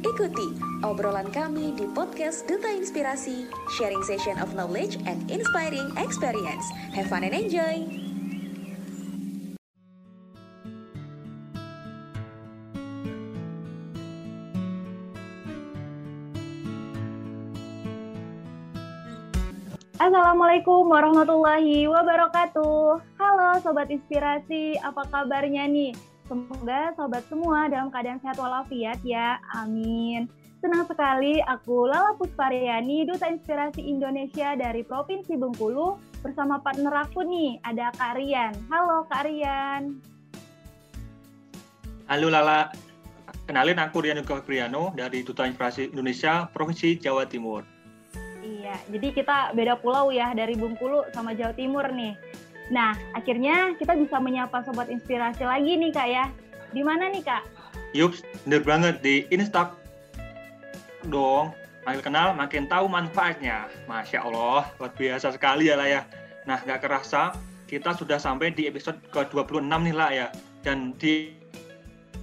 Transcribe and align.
Ikuti 0.00 0.56
obrolan 0.80 1.28
kami 1.28 1.76
di 1.76 1.84
podcast 1.92 2.48
Duta 2.48 2.72
Inspirasi, 2.72 3.44
sharing 3.76 4.00
session 4.00 4.40
of 4.40 4.56
knowledge 4.56 4.96
and 5.04 5.28
inspiring 5.28 5.92
experience. 6.00 6.64
Have 6.96 7.12
fun 7.12 7.20
and 7.20 7.36
enjoy! 7.36 7.84
Assalamualaikum 20.00 20.88
warahmatullahi 20.88 21.84
wabarakatuh. 21.92 23.04
Halo 23.20 23.50
Sobat 23.60 23.92
Inspirasi, 23.92 24.80
apa 24.80 25.04
kabarnya 25.12 25.68
nih? 25.68 25.92
Semoga 26.30 26.94
sobat 26.94 27.26
semua 27.26 27.66
dalam 27.66 27.90
keadaan 27.90 28.22
sehat 28.22 28.38
walafiat 28.38 29.02
ya, 29.02 29.42
amin. 29.50 30.30
Senang 30.62 30.86
sekali 30.86 31.42
aku 31.42 31.90
Lala 31.90 32.14
Puspariani, 32.14 33.02
Duta 33.02 33.26
Inspirasi 33.26 33.82
Indonesia 33.82 34.54
dari 34.54 34.86
Provinsi 34.86 35.34
Bengkulu 35.34 35.98
bersama 36.22 36.62
partner 36.62 37.02
aku 37.02 37.26
nih, 37.26 37.58
ada 37.66 37.90
Kak 37.98 38.14
Rian. 38.14 38.54
Halo 38.70 39.10
Kak 39.10 39.26
Rian. 39.26 39.98
Halo 42.06 42.30
Lala, 42.30 42.70
kenalin 43.50 43.82
aku 43.82 43.98
Rian 43.98 44.22
Yuka 44.22 44.46
Priano 44.46 44.94
dari 44.94 45.26
Duta 45.26 45.50
Inspirasi 45.50 45.90
Indonesia 45.90 46.46
Provinsi 46.54 46.94
Jawa 46.94 47.26
Timur. 47.26 47.66
Iya, 48.46 48.78
jadi 48.86 49.18
kita 49.18 49.50
beda 49.58 49.82
pulau 49.82 50.14
ya 50.14 50.30
dari 50.38 50.54
Bengkulu 50.54 51.10
sama 51.10 51.34
Jawa 51.34 51.58
Timur 51.58 51.90
nih. 51.90 52.14
Nah, 52.70 52.94
akhirnya 53.18 53.74
kita 53.76 53.98
bisa 53.98 54.22
menyapa 54.22 54.62
sobat 54.62 54.86
inspirasi 54.86 55.42
lagi 55.42 55.74
nih 55.74 55.90
kak 55.90 56.08
ya. 56.08 56.24
Di 56.70 56.86
mana 56.86 57.10
nih 57.10 57.26
kak? 57.26 57.42
Yups, 57.98 58.22
bener 58.46 58.62
banget 58.62 59.02
di 59.02 59.26
Insta 59.34 59.74
dong. 61.10 61.50
Makin 61.82 62.00
kenal, 62.06 62.30
makin 62.38 62.70
tahu 62.70 62.86
manfaatnya. 62.86 63.66
Masya 63.90 64.22
Allah, 64.22 64.70
luar 64.78 64.92
biasa 64.94 65.34
sekali 65.34 65.66
ya 65.66 65.74
lah 65.74 65.88
ya. 65.90 66.02
Nah, 66.46 66.62
nggak 66.62 66.86
kerasa 66.86 67.34
kita 67.66 67.90
sudah 67.98 68.22
sampai 68.22 68.54
di 68.54 68.70
episode 68.70 69.02
ke-26 69.10 69.66
nih 69.66 69.94
lah 69.94 70.10
ya. 70.14 70.26
Dan 70.62 70.94
di 70.94 71.34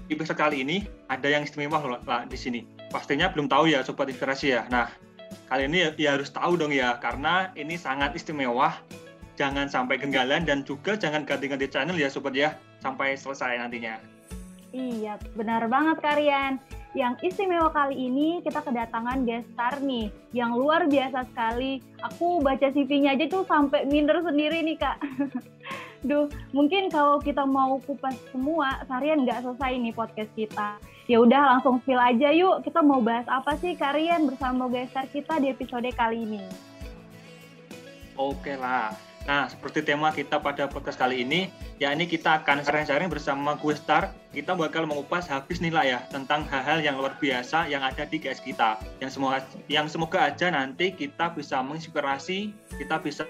episode 0.07 0.39
kali 0.39 0.63
ini 0.63 0.87
ada 1.11 1.27
yang 1.27 1.43
istimewa 1.43 1.83
loh 1.83 1.99
lah 2.07 2.23
di 2.23 2.39
sini. 2.39 2.63
Pastinya 2.87 3.27
belum 3.27 3.51
tahu 3.51 3.67
ya 3.67 3.83
sobat 3.83 4.07
inspirasi 4.07 4.55
ya. 4.55 4.63
Nah, 4.71 4.87
kali 5.51 5.67
ini 5.67 5.83
ya, 5.83 5.89
ya 5.99 6.09
harus 6.15 6.31
tahu 6.31 6.55
dong 6.55 6.71
ya 6.71 6.95
karena 7.03 7.51
ini 7.59 7.75
sangat 7.75 8.15
istimewa 8.15 8.79
jangan 9.37 9.69
sampai 9.69 10.01
ketinggalan 10.01 10.43
dan 10.43 10.65
juga 10.65 10.97
jangan 10.97 11.23
ganti-ganti 11.23 11.69
channel 11.69 11.95
ya 11.95 12.09
sobat 12.09 12.33
ya 12.33 12.57
sampai 12.81 13.13
selesai 13.13 13.61
nantinya. 13.61 14.01
Iya, 14.75 15.15
benar 15.37 15.69
banget 15.71 16.03
Karian. 16.03 16.59
Yang 16.97 17.29
istimewa 17.29 17.69
kali 17.69 18.09
ini 18.09 18.41
kita 18.41 18.65
kedatangan 18.65 19.23
guest 19.23 19.47
star 19.53 19.77
nih, 19.79 20.09
yang 20.33 20.57
luar 20.57 20.89
biasa 20.89 21.29
sekali. 21.29 21.79
Aku 22.01 22.41
baca 22.41 22.73
CV-nya 22.73 23.13
aja 23.13 23.29
tuh 23.29 23.45
sampai 23.45 23.85
minder 23.85 24.17
sendiri 24.25 24.65
nih 24.65 24.81
kak. 24.81 24.97
Duh, 26.07 26.29
mungkin 26.53 26.89
kalau 26.89 27.21
kita 27.21 27.45
mau 27.45 27.77
kupas 27.85 28.17
semua, 28.33 28.81
seharian 28.89 29.23
nggak 29.25 29.45
selesai 29.45 29.77
nih 29.77 29.93
podcast 29.93 30.31
kita. 30.33 30.69
Ya 31.07 31.23
udah 31.23 31.57
langsung 31.57 31.79
spill 31.85 32.01
aja 32.01 32.33
yuk. 32.33 32.65
Kita 32.65 32.83
mau 32.83 32.99
bahas 32.99 33.29
apa 33.29 33.55
sih 33.61 33.77
Karian 33.77 34.27
bersama 34.27 34.67
guest 34.67 34.91
star 34.91 35.05
kita 35.07 35.39
di 35.39 35.53
episode 35.53 35.87
kali 35.93 36.25
ini? 36.25 36.43
Oke 38.17 38.57
lah. 38.57 39.06
Nah, 39.27 39.51
seperti 39.51 39.83
tema 39.83 40.07
kita 40.15 40.39
pada 40.39 40.71
podcast 40.71 40.95
kali 40.95 41.27
ini, 41.27 41.51
ya 41.83 41.91
ini 41.91 42.07
kita 42.07 42.39
akan 42.41 42.63
sharing-sharing 42.63 43.11
bersama 43.11 43.59
gue 43.59 43.75
Star. 43.75 44.15
Kita 44.31 44.55
bakal 44.55 44.87
mengupas 44.87 45.27
habis 45.27 45.59
nih 45.59 45.75
lah 45.75 45.83
ya 45.83 45.99
tentang 46.07 46.47
hal-hal 46.47 46.79
yang 46.79 46.95
luar 46.95 47.19
biasa 47.19 47.67
yang 47.67 47.83
ada 47.83 48.07
di 48.07 48.23
GS 48.23 48.39
kita. 48.39 48.79
Yang 49.03 49.19
semoga 49.19 49.43
yang 49.67 49.91
semoga 49.91 50.31
aja 50.31 50.47
nanti 50.47 50.95
kita 50.95 51.35
bisa 51.35 51.59
menginspirasi, 51.59 52.55
kita 52.79 53.03
bisa 53.03 53.27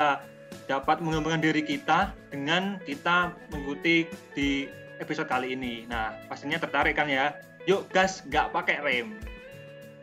uh, 0.00 0.16
dapat 0.64 1.04
mengembangkan 1.04 1.44
diri 1.44 1.60
kita 1.60 2.16
dengan 2.32 2.80
kita 2.88 3.36
mengikuti 3.52 4.08
di 4.32 4.64
episode 4.96 5.28
kali 5.28 5.52
ini. 5.52 5.84
Nah, 5.92 6.16
pastinya 6.32 6.56
tertarik 6.56 6.96
kan 6.96 7.04
ya? 7.04 7.36
Yuk 7.68 7.84
gas, 7.92 8.24
nggak 8.24 8.48
pakai 8.56 8.80
rem. 8.80 9.20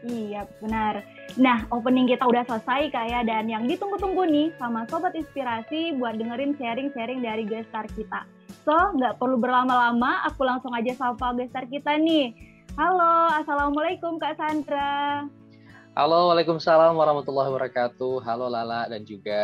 Iya, 0.06 0.46
benar. 0.62 1.02
Nah, 1.36 1.68
opening 1.74 2.08
kita 2.08 2.24
udah 2.24 2.48
selesai 2.48 2.94
kayak 2.94 3.28
dan 3.28 3.50
yang 3.52 3.68
ditunggu-tunggu 3.68 4.24
nih 4.30 4.48
sama 4.56 4.88
Sobat 4.88 5.18
Inspirasi 5.18 5.98
buat 6.00 6.16
dengerin 6.16 6.56
sharing-sharing 6.56 7.20
dari 7.26 7.44
guest 7.44 7.68
star 7.74 7.90
kita. 7.92 8.24
So, 8.64 8.72
nggak 8.72 9.20
perlu 9.20 9.42
berlama-lama, 9.42 10.24
aku 10.30 10.48
langsung 10.48 10.72
aja 10.72 10.96
sapa 10.96 11.36
guest 11.36 11.52
star 11.52 11.68
kita 11.68 12.00
nih. 12.00 12.32
Halo, 12.80 13.36
Assalamualaikum 13.36 14.16
Kak 14.16 14.40
Sandra. 14.40 15.28
Halo, 15.96 16.32
Waalaikumsalam 16.32 16.96
warahmatullahi 16.96 17.52
wabarakatuh. 17.52 18.24
Halo 18.24 18.52
Lala 18.52 18.88
dan 18.92 19.08
juga 19.08 19.42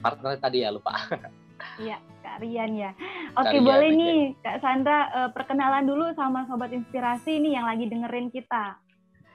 partner 0.00 0.36
tadi 0.40 0.64
ya, 0.64 0.72
lupa. 0.72 0.92
Iya, 1.80 1.96
Kak 2.20 2.44
Rian 2.44 2.76
ya. 2.76 2.92
Oke, 3.40 3.56
Rian, 3.56 3.64
boleh 3.64 3.90
nih 3.96 4.18
Kak 4.44 4.60
Sandra 4.60 5.10
uh, 5.10 5.30
perkenalan 5.32 5.88
dulu 5.88 6.12
sama 6.12 6.44
Sobat 6.44 6.70
Inspirasi 6.70 7.40
nih 7.40 7.56
yang 7.56 7.66
lagi 7.66 7.88
dengerin 7.88 8.28
kita. 8.28 8.78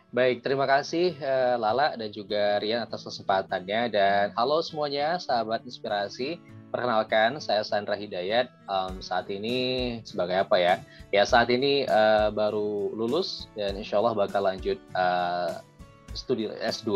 Baik, 0.09 0.41
terima 0.41 0.65
kasih 0.65 1.13
uh, 1.21 1.53
Lala 1.61 1.93
dan 1.93 2.09
juga 2.09 2.57
Rian 2.57 2.81
atas 2.81 3.05
kesempatannya 3.05 3.93
dan 3.93 4.33
halo 4.33 4.57
semuanya 4.65 5.21
sahabat 5.21 5.61
inspirasi. 5.69 6.41
Perkenalkan, 6.73 7.37
saya 7.37 7.61
Sandra 7.61 7.93
Hidayat. 7.93 8.49
Um, 8.65 9.05
saat 9.05 9.29
ini 9.29 10.01
sebagai 10.01 10.41
apa 10.41 10.57
ya? 10.57 10.81
Ya 11.13 11.29
saat 11.29 11.53
ini 11.53 11.85
uh, 11.85 12.33
baru 12.33 12.89
lulus 12.97 13.53
dan 13.53 13.77
insya 13.77 14.01
Allah 14.01 14.17
bakal 14.17 14.49
lanjut 14.49 14.81
uh, 14.97 15.61
studi 16.17 16.49
S2. 16.57 16.89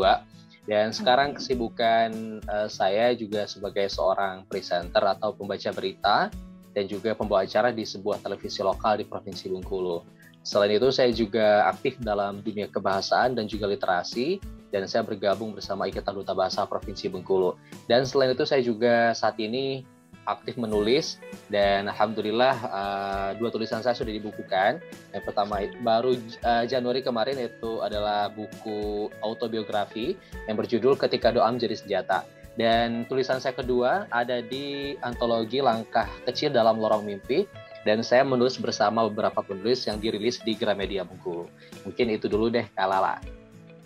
Dan 0.65 0.89
sekarang 0.89 1.37
kesibukan 1.37 2.41
uh, 2.49 2.65
saya 2.65 3.13
juga 3.13 3.45
sebagai 3.45 3.93
seorang 3.93 4.49
presenter 4.49 5.05
atau 5.05 5.37
pembaca 5.37 5.69
berita 5.69 6.33
dan 6.73 6.89
juga 6.89 7.13
pembawa 7.13 7.45
acara 7.45 7.69
di 7.69 7.85
sebuah 7.85 8.25
televisi 8.25 8.65
lokal 8.65 8.97
di 8.97 9.05
Provinsi 9.05 9.53
Bengkulu. 9.53 10.01
Selain 10.43 10.75
itu, 10.75 10.91
saya 10.91 11.09
juga 11.15 11.65
aktif 11.71 11.95
dalam 12.03 12.43
dunia 12.43 12.67
kebahasaan 12.67 13.33
dan 13.39 13.47
juga 13.47 13.65
literasi, 13.71 14.43
dan 14.75 14.83
saya 14.91 15.07
bergabung 15.07 15.55
bersama 15.55 15.87
Ikatan 15.87 16.19
Duta 16.19 16.35
Bahasa 16.35 16.67
Provinsi 16.67 17.07
Bengkulu. 17.07 17.55
Dan 17.87 18.03
selain 18.03 18.35
itu, 18.35 18.43
saya 18.43 18.59
juga 18.59 19.15
saat 19.15 19.39
ini 19.39 19.87
aktif 20.23 20.55
menulis, 20.55 21.19
dan 21.51 21.91
alhamdulillah 21.91 22.55
uh, 22.71 23.29
dua 23.35 23.51
tulisan 23.51 23.83
saya 23.83 23.95
sudah 23.95 24.11
dibukukan. 24.11 24.79
Yang 25.11 25.23
pertama 25.27 25.63
baru 25.83 26.15
uh, 26.47 26.63
Januari 26.63 27.03
kemarin 27.03 27.39
itu 27.39 27.83
adalah 27.83 28.31
buku 28.31 29.11
autobiografi 29.19 30.15
yang 30.47 30.55
berjudul 30.55 30.95
Ketika 30.95 31.31
Doa 31.31 31.51
Menjadi 31.51 31.75
Senjata. 31.75 32.23
Dan 32.53 33.09
tulisan 33.09 33.41
saya 33.41 33.57
kedua 33.57 34.05
ada 34.13 34.37
di 34.37 34.93
antologi 35.01 35.57
Langkah 35.57 36.05
Kecil 36.29 36.53
dalam 36.53 36.77
Lorong 36.77 37.01
Mimpi 37.01 37.49
dan 37.83 37.99
saya 38.03 38.23
menulis 38.23 38.55
bersama 38.59 39.07
beberapa 39.07 39.43
penulis 39.43 39.83
yang 39.87 39.99
dirilis 39.99 40.39
di 40.41 40.55
Gramedia 40.55 41.03
Bengkulu. 41.03 41.47
Mungkin 41.83 42.15
itu 42.15 42.31
dulu 42.31 42.47
deh, 42.47 42.63
Kak 42.75 42.87
Lala. 42.87 43.19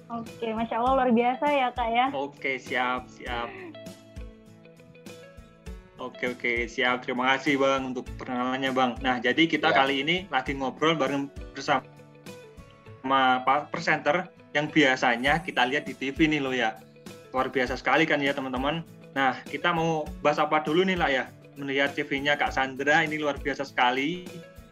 Oke, 0.08 0.56
Masya 0.56 0.80
Allah 0.80 0.94
luar 1.03 1.12
biasa 1.12 1.46
ya 1.52 1.68
Kak 1.75 1.90
ya. 1.91 2.06
Oke, 2.16 2.56
siap, 2.62 3.12
siap. 3.12 3.50
Oke, 5.97 6.31
oke, 6.31 6.69
siap. 6.69 7.03
Terima 7.03 7.36
kasih 7.36 7.57
Bang 7.57 7.91
untuk 7.91 8.06
perkenalannya 8.16 8.72
Bang. 8.72 8.96
Nah, 9.02 9.18
jadi 9.18 9.50
kita 9.50 9.74
ya. 9.74 9.75
kali 9.84 10.06
ini 10.06 10.16
lagi 10.30 10.53
ngobrol 10.53 10.94
bareng 10.94 11.28
bersama 11.52 11.84
sama 13.02 13.41
Pak 13.44 13.72
presenter 13.72 14.28
yang 14.52 14.68
biasanya 14.68 15.40
kita 15.40 15.63
lihat 15.63 15.90
di 15.90 15.97
TV 15.97 16.28
nih 16.30 16.41
loh 16.44 16.53
ya. 16.53 16.78
Luar 17.34 17.50
biasa 17.50 17.75
sekali 17.75 18.06
kan 18.06 18.22
ya 18.22 18.31
teman-teman. 18.31 18.86
Nah, 19.18 19.41
kita 19.50 19.74
mau 19.74 20.06
bahas 20.22 20.38
apa 20.38 20.62
dulu 20.62 20.86
nih 20.86 20.97
lah 21.00 21.09
ya? 21.09 21.25
Melihat 21.57 21.91
CV-nya 21.97 22.38
Kak 22.38 22.53
Sandra 22.53 23.03
ini 23.03 23.18
luar 23.18 23.35
biasa 23.41 23.66
sekali. 23.66 24.23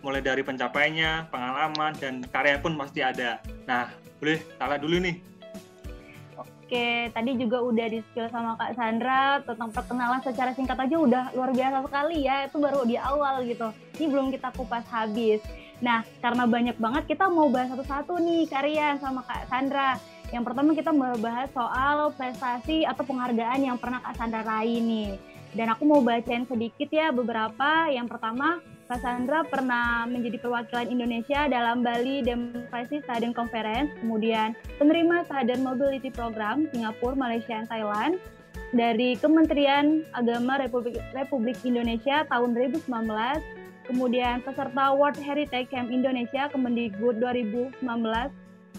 Mulai 0.06 0.22
dari 0.22 0.46
pencapaiannya, 0.46 1.34
pengalaman, 1.34 1.98
dan 1.98 2.22
karya 2.30 2.62
pun 2.62 2.78
pasti 2.78 3.02
ada. 3.02 3.42
Nah, 3.66 3.90
boleh 4.22 4.38
salah 4.62 4.78
dulu 4.78 5.02
nih. 5.02 5.18
Oke, 6.66 7.10
tadi 7.14 7.38
juga 7.38 7.62
udah 7.62 7.88
di 7.90 8.02
skill 8.10 8.30
sama 8.30 8.58
Kak 8.58 8.74
Sandra 8.78 9.38
tentang 9.42 9.70
perkenalan 9.70 10.22
secara 10.22 10.50
singkat 10.54 10.78
aja 10.78 10.98
udah 10.98 11.24
luar 11.34 11.54
biasa 11.54 11.78
sekali 11.86 12.26
ya. 12.26 12.46
Itu 12.46 12.58
baru 12.62 12.86
di 12.86 12.98
awal 12.98 13.46
gitu. 13.50 13.70
Ini 13.98 14.06
belum 14.10 14.34
kita 14.34 14.50
kupas 14.54 14.86
habis. 14.90 15.42
Nah, 15.82 16.02
karena 16.22 16.50
banyak 16.50 16.78
banget 16.82 17.04
kita 17.06 17.30
mau 17.30 17.50
bahas 17.54 17.70
satu-satu 17.74 18.18
nih 18.18 18.50
karya 18.50 18.98
sama 19.02 19.26
Kak 19.26 19.46
Sandra. 19.50 19.98
Yang 20.34 20.44
pertama 20.50 20.70
kita 20.74 20.90
mau 20.90 21.14
bahas 21.22 21.50
soal 21.54 22.10
prestasi 22.18 22.82
atau 22.82 23.06
penghargaan 23.06 23.62
yang 23.62 23.78
pernah 23.78 24.02
Kak 24.02 24.18
Sandra 24.18 24.42
raih 24.42 24.82
nih. 24.82 25.35
Dan 25.56 25.72
aku 25.72 25.88
mau 25.88 26.04
bacain 26.04 26.44
sedikit 26.44 26.92
ya 26.92 27.16
beberapa. 27.16 27.88
Yang 27.88 28.12
pertama, 28.12 28.60
Cassandra 28.86 29.42
pernah 29.48 30.06
menjadi 30.06 30.38
perwakilan 30.38 30.92
Indonesia 30.92 31.50
dalam 31.50 31.82
Bali 31.82 32.22
Democracy 32.22 33.02
Student 33.02 33.34
Conference, 33.34 33.90
kemudian 34.04 34.54
penerima 34.78 35.26
Student 35.26 35.62
Mobility 35.66 36.14
Program 36.14 36.70
Singapura, 36.70 37.18
Malaysia, 37.18 37.58
dan 37.58 37.66
Thailand 37.66 38.22
dari 38.76 39.18
Kementerian 39.18 40.06
Agama 40.14 40.62
Republik, 40.62 41.02
Republik 41.18 41.58
Indonesia 41.66 42.28
tahun 42.30 42.54
2019, 42.54 42.86
kemudian 43.90 44.46
peserta 44.46 44.94
World 44.94 45.18
Heritage 45.18 45.72
Camp 45.74 45.90
Indonesia 45.90 46.52
Kemendikbud 46.52 47.18
2019, 47.24 47.80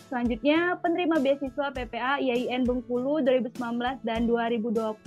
Selanjutnya, 0.06 0.76
penerima 0.84 1.18
beasiswa 1.18 1.72
PPA 1.72 2.20
IAIN 2.22 2.62
Bengkulu 2.62 3.24
2019 3.24 4.06
dan 4.06 4.28
2020. 4.28 5.02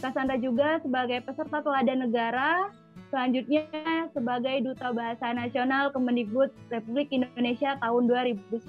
Kasandra 0.00 0.36
juga 0.36 0.78
sebagai 0.84 1.24
peserta 1.24 1.64
teladan 1.64 2.04
negara. 2.04 2.68
Selanjutnya, 3.06 4.10
sebagai 4.10 4.66
Duta 4.66 4.90
Bahasa 4.90 5.30
Nasional 5.30 5.94
Kemendikbud 5.94 6.50
Republik 6.74 7.14
Indonesia 7.14 7.78
tahun 7.78 8.10
2019. 8.10 8.66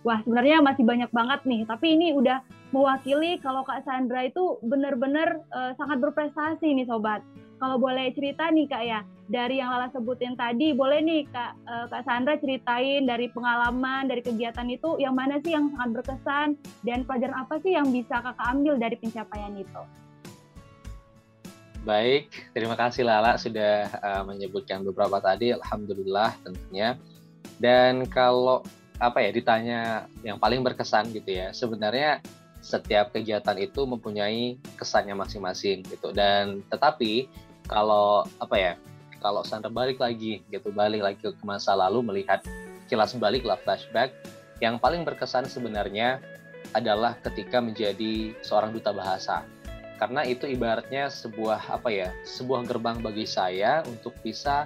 Wah, 0.00 0.18
sebenarnya 0.24 0.64
masih 0.64 0.84
banyak 0.88 1.12
banget 1.12 1.40
nih, 1.44 1.68
tapi 1.68 1.92
ini 1.92 2.16
udah 2.16 2.40
mewakili 2.72 3.36
kalau 3.44 3.60
Kak 3.68 3.84
Sandra 3.84 4.24
itu 4.24 4.56
benar-benar 4.64 5.44
uh, 5.52 5.76
sangat 5.76 6.00
berprestasi 6.00 6.72
nih 6.72 6.88
Sobat. 6.88 7.20
Kalau 7.60 7.76
boleh 7.76 8.08
cerita 8.16 8.48
nih 8.48 8.64
Kak 8.64 8.84
ya, 8.88 9.04
dari 9.28 9.60
yang 9.60 9.68
Lala 9.68 9.92
sebutin 9.92 10.32
tadi, 10.40 10.72
boleh 10.72 11.04
nih 11.04 11.28
Kak, 11.28 11.52
uh, 11.68 11.86
Kak 11.92 12.08
Sandra 12.08 12.40
ceritain 12.40 13.04
dari 13.04 13.28
pengalaman, 13.28 14.08
dari 14.08 14.24
kegiatan 14.24 14.64
itu, 14.72 14.96
yang 14.96 15.12
mana 15.12 15.36
sih 15.44 15.52
yang 15.52 15.68
sangat 15.76 16.00
berkesan, 16.00 16.56
dan 16.80 17.04
pelajaran 17.04 17.36
apa 17.44 17.60
sih 17.60 17.76
yang 17.76 17.92
bisa 17.92 18.24
Kakak 18.24 18.46
ambil 18.56 18.80
dari 18.80 18.96
pencapaian 18.96 19.52
itu? 19.52 19.82
Baik, 21.80 22.28
terima 22.52 22.76
kasih 22.76 23.08
Lala 23.08 23.40
sudah 23.40 23.88
uh, 24.04 24.22
menyebutkan 24.28 24.84
beberapa 24.84 25.16
tadi, 25.16 25.56
Alhamdulillah 25.56 26.36
tentunya. 26.44 27.00
Dan 27.56 28.04
kalau 28.04 28.60
apa 29.00 29.24
ya 29.24 29.32
ditanya 29.32 29.80
yang 30.20 30.36
paling 30.36 30.60
berkesan 30.60 31.08
gitu 31.16 31.40
ya, 31.40 31.56
sebenarnya 31.56 32.20
setiap 32.60 33.16
kegiatan 33.16 33.56
itu 33.56 33.88
mempunyai 33.88 34.60
kesannya 34.76 35.16
masing-masing 35.16 35.80
gitu. 35.88 36.12
Dan 36.12 36.60
tetapi 36.68 37.32
kalau 37.64 38.28
apa 38.36 38.56
ya 38.60 38.72
kalau 39.20 39.40
Sandra 39.40 39.72
balik 39.72 40.00
lagi 40.00 40.44
gitu 40.52 40.68
balik 40.72 41.04
lagi 41.04 41.20
ke 41.20 41.44
masa 41.44 41.72
lalu 41.76 42.04
melihat 42.04 42.44
kilas 42.92 43.16
balik 43.16 43.44
lah 43.44 43.60
flashback 43.62 44.12
yang 44.60 44.76
paling 44.76 45.04
berkesan 45.04 45.48
sebenarnya 45.48 46.20
adalah 46.76 47.16
ketika 47.24 47.60
menjadi 47.62 48.36
seorang 48.44 48.74
duta 48.74 48.92
bahasa 48.92 49.44
karena 50.00 50.24
itu 50.24 50.48
ibaratnya 50.48 51.12
sebuah 51.12 51.68
apa 51.68 51.92
ya 51.92 52.08
sebuah 52.24 52.64
gerbang 52.64 53.04
bagi 53.04 53.28
saya 53.28 53.84
untuk 53.84 54.16
bisa 54.24 54.64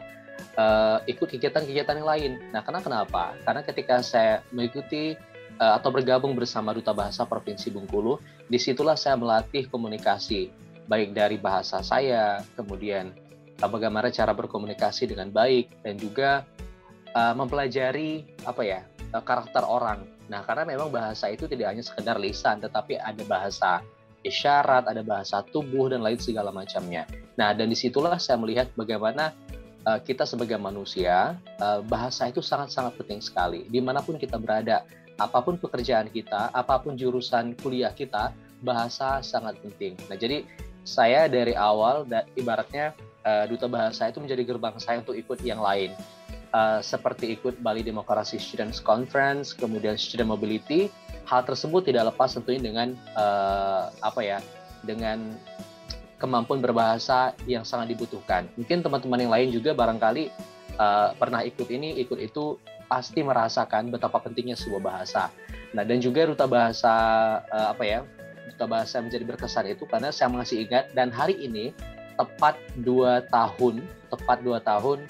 uh, 0.55 1.03
ikut 1.11 1.27
kegiatan-kegiatan 1.27 1.99
yang 1.99 2.09
lain. 2.09 2.33
Nah, 2.55 2.63
karena 2.63 2.79
kenapa? 2.79 3.35
Karena 3.43 3.67
ketika 3.67 3.99
saya 4.01 4.47
mengikuti 4.55 5.19
uh, 5.59 5.75
atau 5.75 5.91
bergabung 5.91 6.39
bersama 6.39 6.71
Duta 6.71 6.95
Bahasa 6.95 7.27
Provinsi 7.27 7.75
Bengkulu, 7.75 8.23
di 8.47 8.63
situlah 8.63 8.95
saya 8.95 9.19
melatih 9.19 9.67
komunikasi 9.67 10.55
baik 10.87 11.17
dari 11.17 11.41
bahasa 11.41 11.83
saya, 11.83 12.47
kemudian 12.55 13.11
uh, 13.59 13.71
bagaimana 13.71 14.15
cara 14.15 14.31
berkomunikasi 14.31 15.11
dengan 15.11 15.35
baik 15.35 15.83
dan 15.83 15.99
juga 15.99 16.47
uh, 17.11 17.35
mempelajari 17.35 18.23
apa 18.47 18.63
ya 18.63 18.81
uh, 19.11 19.23
karakter 19.23 19.67
orang. 19.67 20.07
Nah, 20.31 20.47
karena 20.47 20.65
memang 20.65 20.89
bahasa 20.89 21.29
itu 21.29 21.45
tidak 21.51 21.75
hanya 21.75 21.85
sekedar 21.85 22.17
lisan, 22.17 22.63
tetapi 22.63 22.97
ada 22.97 23.23
bahasa 23.29 23.85
isyarat, 24.25 24.88
ada 24.88 25.05
bahasa 25.05 25.44
tubuh 25.53 25.93
dan 25.93 26.00
lain 26.00 26.19
segala 26.19 26.49
macamnya. 26.50 27.05
Nah, 27.37 27.53
dan 27.53 27.69
di 27.69 27.76
situlah 27.76 28.17
saya 28.17 28.41
melihat 28.41 28.73
bagaimana 28.75 29.37
uh, 29.85 30.00
kita 30.00 30.25
sebagai 30.25 30.56
manusia 30.56 31.37
uh, 31.61 31.85
bahasa 31.85 32.26
itu 32.26 32.41
sangat-sangat 32.41 32.97
penting 32.99 33.21
sekali. 33.21 33.69
Di 33.69 33.79
mana 33.85 34.00
pun 34.00 34.17
kita 34.17 34.41
berada, 34.41 34.82
apa 35.21 35.38
pun 35.44 35.61
pekerjaan 35.61 36.09
kita, 36.09 36.50
apa 36.50 36.81
pun 36.81 36.97
jurusan 36.97 37.55
kuliah 37.61 37.93
kita, 37.93 38.32
bahasa 38.65 39.21
sangat 39.21 39.61
penting. 39.61 39.94
Nah, 40.09 40.17
jadi 40.17 40.43
saya 40.88 41.29
dari 41.29 41.53
awal 41.53 42.09
dan 42.09 42.25
ibaratnya 42.35 42.97
uh, 43.29 43.44
duta 43.44 43.69
bahasa 43.69 44.09
itu 44.09 44.19
menjadi 44.25 44.43
gerbang 44.43 44.76
saya 44.81 45.05
untuk 45.05 45.15
ikut 45.15 45.44
yang 45.44 45.61
lain. 45.61 45.93
Seperti 46.87 47.35
ikut 47.35 47.59
Bali 47.67 47.82
Demokrasi 47.82 48.38
Students 48.38 48.79
Conference, 48.79 49.50
kemudian 49.50 49.99
Student 49.99 50.38
Mobility, 50.38 50.87
hal 51.25 51.43
tersebut 51.44 51.85
tidak 51.88 52.15
lepas 52.15 52.37
tentunya 52.37 52.61
dengan 52.61 52.93
uh, 53.17 53.91
apa 54.05 54.21
ya, 54.21 54.38
dengan 54.85 55.37
kemampuan 56.21 56.62
berbahasa 56.65 57.37
yang 57.44 57.67
sangat 57.67 57.93
dibutuhkan. 57.93 58.49
Mungkin 58.56 58.81
teman-teman 58.81 59.21
yang 59.21 59.32
lain 59.32 59.49
juga 59.53 59.76
barangkali 59.76 60.32
uh, 60.81 61.12
pernah 61.19 61.44
ikut 61.44 61.69
ini, 61.69 62.00
ikut 62.00 62.17
itu, 62.17 62.56
pasti 62.88 63.25
merasakan 63.25 63.88
betapa 63.93 64.21
pentingnya 64.21 64.56
sebuah 64.56 64.82
bahasa. 64.82 65.32
Nah 65.75 65.82
dan 65.82 65.99
juga 65.99 66.29
duta 66.29 66.47
bahasa 66.47 66.93
uh, 67.50 67.75
apa 67.75 67.85
ya, 67.85 68.00
duta 68.55 68.65
bahasa 68.69 69.00
menjadi 69.00 69.25
berkesan 69.25 69.67
itu 69.69 69.85
karena 69.88 70.15
saya 70.15 70.31
masih 70.31 70.65
ingat 70.69 70.93
dan 70.94 71.11
hari 71.11 71.35
ini 71.41 71.75
tepat 72.15 72.55
dua 72.87 73.26
tahun, 73.32 73.82
tepat 74.12 74.38
dua 74.47 74.62
tahun 74.62 75.03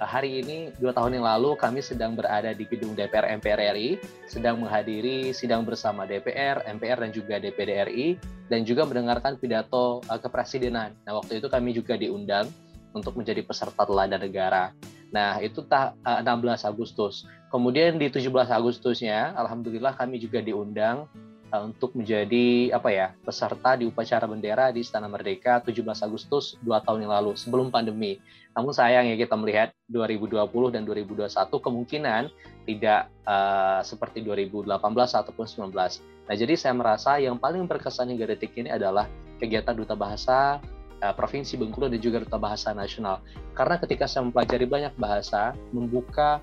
hari 0.00 0.42
ini 0.42 0.70
dua 0.78 0.94
tahun 0.94 1.18
yang 1.18 1.26
lalu 1.26 1.58
kami 1.58 1.82
sedang 1.82 2.14
berada 2.14 2.54
di 2.54 2.64
gedung 2.66 2.94
DPR 2.94 3.34
MPR 3.38 3.74
RI, 3.74 3.98
sedang 4.30 4.62
menghadiri 4.62 5.34
sidang 5.34 5.66
bersama 5.66 6.06
DPR, 6.06 6.62
MPR 6.66 7.02
dan 7.02 7.10
juga 7.10 7.42
DPD 7.42 7.70
RI 7.90 8.08
dan 8.46 8.62
juga 8.62 8.86
mendengarkan 8.86 9.36
pidato 9.36 10.00
uh, 10.06 10.20
kepresidenan. 10.20 10.94
Nah 11.04 11.18
waktu 11.18 11.42
itu 11.42 11.46
kami 11.50 11.74
juga 11.74 11.98
diundang 11.98 12.48
untuk 12.94 13.18
menjadi 13.18 13.44
peserta 13.44 13.84
teladan 13.84 14.22
negara. 14.22 14.72
Nah, 15.08 15.40
itu 15.40 15.64
tak 15.64 15.96
16 16.04 16.68
Agustus. 16.68 17.24
Kemudian 17.48 17.96
di 17.96 18.12
17 18.12 18.28
Agustusnya, 18.52 19.32
alhamdulillah 19.40 19.96
kami 19.96 20.20
juga 20.20 20.44
diundang 20.44 21.08
uh, 21.52 21.62
untuk 21.64 21.96
menjadi 21.96 22.76
apa 22.76 22.88
ya 22.92 23.06
peserta 23.24 23.76
di 23.76 23.88
upacara 23.88 24.28
bendera 24.28 24.68
di 24.68 24.84
Istana 24.84 25.08
Merdeka 25.08 25.64
17 25.64 25.80
Agustus 26.04 26.60
dua 26.60 26.84
tahun 26.84 27.08
yang 27.08 27.12
lalu 27.20 27.32
sebelum 27.40 27.72
pandemi. 27.72 28.20
Namun 28.58 28.74
sayang 28.74 29.06
ya 29.06 29.14
kita 29.14 29.38
melihat 29.38 29.70
2020 29.86 30.74
dan 30.74 30.82
2021 30.82 31.30
kemungkinan 31.62 32.22
tidak 32.66 33.06
uh, 33.22 33.78
seperti 33.86 34.26
2018 34.26 34.74
ataupun 34.90 35.46
19. 35.46 35.70
Nah 36.26 36.34
jadi 36.34 36.54
saya 36.58 36.74
merasa 36.74 37.22
yang 37.22 37.38
paling 37.38 37.70
berkesan 37.70 38.10
hingga 38.10 38.34
detik 38.34 38.58
ini 38.58 38.74
adalah 38.74 39.06
kegiatan 39.38 39.78
duta 39.78 39.94
bahasa 39.94 40.58
uh, 40.98 41.14
Provinsi 41.14 41.54
Bengkulu 41.54 41.86
dan 41.86 42.02
juga 42.02 42.18
duta 42.18 42.34
bahasa 42.34 42.74
nasional. 42.74 43.22
Karena 43.54 43.78
ketika 43.78 44.10
saya 44.10 44.26
mempelajari 44.26 44.66
banyak 44.66 44.94
bahasa, 44.98 45.54
membuka 45.70 46.42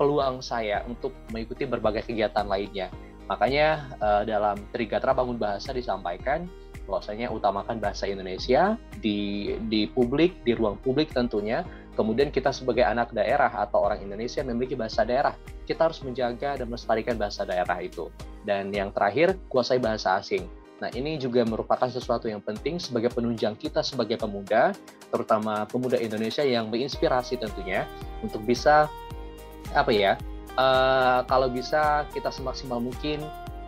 peluang 0.00 0.40
saya 0.40 0.80
untuk 0.88 1.12
mengikuti 1.28 1.68
berbagai 1.68 2.08
kegiatan 2.08 2.48
lainnya 2.48 2.88
Makanya 3.30 3.86
uh, 4.02 4.22
dalam 4.26 4.58
Trigatra 4.74 5.14
Bangun 5.14 5.38
Bahasa 5.38 5.70
disampaikan 5.70 6.50
bahwasanya 6.90 7.30
utamakan 7.30 7.78
bahasa 7.78 8.10
Indonesia 8.10 8.74
di 8.98 9.54
di 9.70 9.86
publik, 9.86 10.42
di 10.42 10.58
ruang 10.58 10.76
publik 10.82 11.14
tentunya. 11.14 11.62
Kemudian 11.94 12.32
kita 12.32 12.50
sebagai 12.50 12.82
anak 12.82 13.12
daerah 13.12 13.50
atau 13.50 13.84
orang 13.84 14.00
Indonesia 14.00 14.40
memiliki 14.42 14.74
bahasa 14.74 15.04
daerah. 15.06 15.36
Kita 15.68 15.86
harus 15.86 16.00
menjaga 16.02 16.58
dan 16.58 16.66
melestarikan 16.66 17.14
bahasa 17.14 17.44
daerah 17.44 17.76
itu. 17.78 18.08
Dan 18.42 18.72
yang 18.72 18.90
terakhir, 18.90 19.36
kuasai 19.52 19.78
bahasa 19.78 20.16
asing. 20.16 20.48
Nah, 20.80 20.88
ini 20.96 21.20
juga 21.20 21.44
merupakan 21.44 21.92
sesuatu 21.92 22.24
yang 22.24 22.40
penting 22.40 22.80
sebagai 22.80 23.12
penunjang 23.12 23.52
kita 23.52 23.84
sebagai 23.84 24.16
pemuda, 24.16 24.72
terutama 25.12 25.68
pemuda 25.68 26.00
Indonesia 26.00 26.40
yang 26.40 26.72
menginspirasi 26.72 27.36
tentunya 27.36 27.84
untuk 28.24 28.40
bisa 28.48 28.88
apa 29.76 29.92
ya, 29.92 30.16
uh, 30.56 31.20
kalau 31.28 31.52
bisa 31.52 32.08
kita 32.16 32.32
semaksimal 32.32 32.80
mungkin 32.80 33.20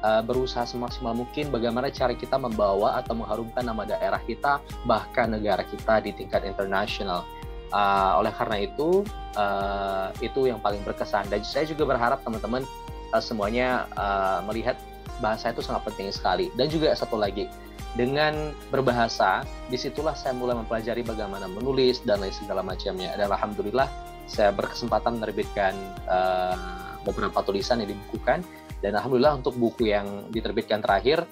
uh, 0.02 0.23
berusaha 0.23 0.66
semaksimal 0.66 1.14
mungkin 1.14 1.49
bagaimana 1.49 1.88
cara 1.88 2.12
kita 2.12 2.37
membawa 2.37 2.99
atau 3.00 3.16
mengharumkan 3.16 3.62
nama 3.62 3.87
daerah 3.87 4.21
kita 4.23 4.61
bahkan 4.85 5.30
negara 5.30 5.62
kita 5.64 6.02
di 6.02 6.11
tingkat 6.12 6.44
internasional. 6.44 7.25
Uh, 7.73 8.21
oleh 8.21 8.28
karena 8.37 8.68
itu 8.68 9.00
uh, 9.32 10.12
itu 10.21 10.44
yang 10.44 10.61
paling 10.61 10.85
berkesan. 10.85 11.25
Dan 11.32 11.40
saya 11.40 11.64
juga 11.64 11.88
berharap 11.88 12.21
teman-teman 12.21 12.68
uh, 13.16 13.23
semuanya 13.23 13.88
uh, 13.97 14.44
melihat 14.44 14.76
bahasa 15.25 15.54
itu 15.56 15.64
sangat 15.64 15.88
penting 15.88 16.12
sekali. 16.12 16.52
Dan 16.52 16.68
juga 16.68 16.92
satu 16.92 17.16
lagi 17.16 17.49
dengan 17.97 18.52
berbahasa 18.73 19.44
di 19.68 19.76
situlah 19.76 20.16
saya 20.16 20.32
mulai 20.37 20.56
mempelajari 20.56 21.04
bagaimana 21.04 21.49
menulis 21.49 22.04
dan 22.04 22.21
lain 22.21 22.35
segala 22.37 22.61
macamnya. 22.61 23.16
Dan 23.16 23.32
alhamdulillah 23.32 23.88
saya 24.28 24.52
berkesempatan 24.52 25.16
menerbitkan 25.16 25.73
uh, 26.09 26.92
beberapa 27.04 27.42
tulisan 27.42 27.82
yang 27.82 27.92
dibukukan 27.92 28.44
dan 28.82 28.98
alhamdulillah 28.98 29.38
untuk 29.38 29.54
buku 29.56 29.94
yang 29.94 30.28
diterbitkan 30.34 30.82
terakhir 30.82 31.24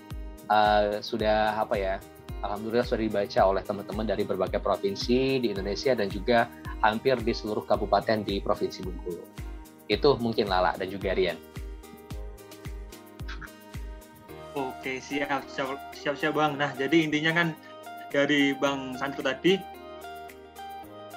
uh, 0.47 1.03
sudah 1.03 1.59
apa 1.59 1.75
ya 1.77 1.95
alhamdulillah 2.47 2.87
sudah 2.87 3.03
dibaca 3.03 3.41
oleh 3.43 3.63
teman-teman 3.67 4.07
dari 4.07 4.23
berbagai 4.25 4.63
provinsi 4.63 5.43
di 5.43 5.53
Indonesia 5.53 5.93
dan 5.93 6.09
juga 6.09 6.47
hampir 6.81 7.19
di 7.21 7.35
seluruh 7.35 7.67
kabupaten 7.67 8.25
di 8.25 8.41
provinsi 8.41 8.81
Bengkulu 8.87 9.51
itu 9.91 10.11
mungkin 10.23 10.47
Lala 10.47 10.79
dan 10.79 10.87
juga 10.87 11.11
Rian. 11.13 11.35
Oke 14.55 15.03
siap 15.03 15.47
siap 15.51 16.15
siap, 16.15 16.33
bang. 16.35 16.55
Nah 16.55 16.71
jadi 16.79 17.07
intinya 17.07 17.35
kan 17.35 17.49
dari 18.11 18.55
bang 18.55 18.95
Santu 18.99 19.23
tadi 19.23 19.59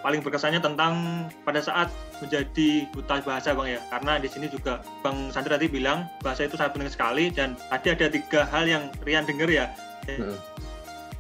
paling 0.04 0.20
berkesannya 0.20 0.60
tentang 0.60 1.26
pada 1.48 1.64
saat 1.64 1.88
menjadi 2.20 2.86
buta 2.92 3.24
bahasa 3.24 3.56
bang 3.56 3.80
ya 3.80 3.82
karena 3.88 4.20
di 4.20 4.28
sini 4.28 4.52
juga 4.52 4.84
bang 5.00 5.32
Sandra 5.32 5.56
tadi 5.56 5.72
bilang 5.72 6.12
bahasa 6.20 6.44
itu 6.44 6.60
sangat 6.60 6.76
penting 6.76 6.92
sekali 6.92 7.26
dan 7.32 7.56
tadi 7.72 7.96
ada 7.96 8.12
tiga 8.12 8.44
hal 8.52 8.68
yang 8.68 8.92
Rian 9.08 9.24
dengar 9.24 9.48
ya 9.48 9.72
hmm. 10.12 10.36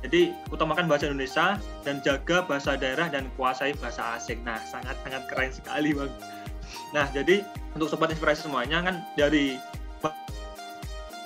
jadi 0.03 0.35
utamakan 0.51 0.91
bahasa 0.91 1.07
Indonesia 1.07 1.55
dan 1.87 2.03
jaga 2.03 2.43
bahasa 2.43 2.75
daerah 2.75 3.07
dan 3.07 3.31
kuasai 3.39 3.71
bahasa 3.79 4.19
asing 4.19 4.43
nah 4.43 4.59
sangat 4.67 4.99
sangat 5.07 5.23
keren 5.31 5.55
sekali 5.55 5.95
bang 5.95 6.11
nah 6.91 7.07
jadi 7.15 7.47
untuk 7.71 7.87
sobat 7.87 8.11
inspirasi 8.11 8.45
semuanya 8.51 8.83
kan 8.83 8.99
dari 9.15 9.55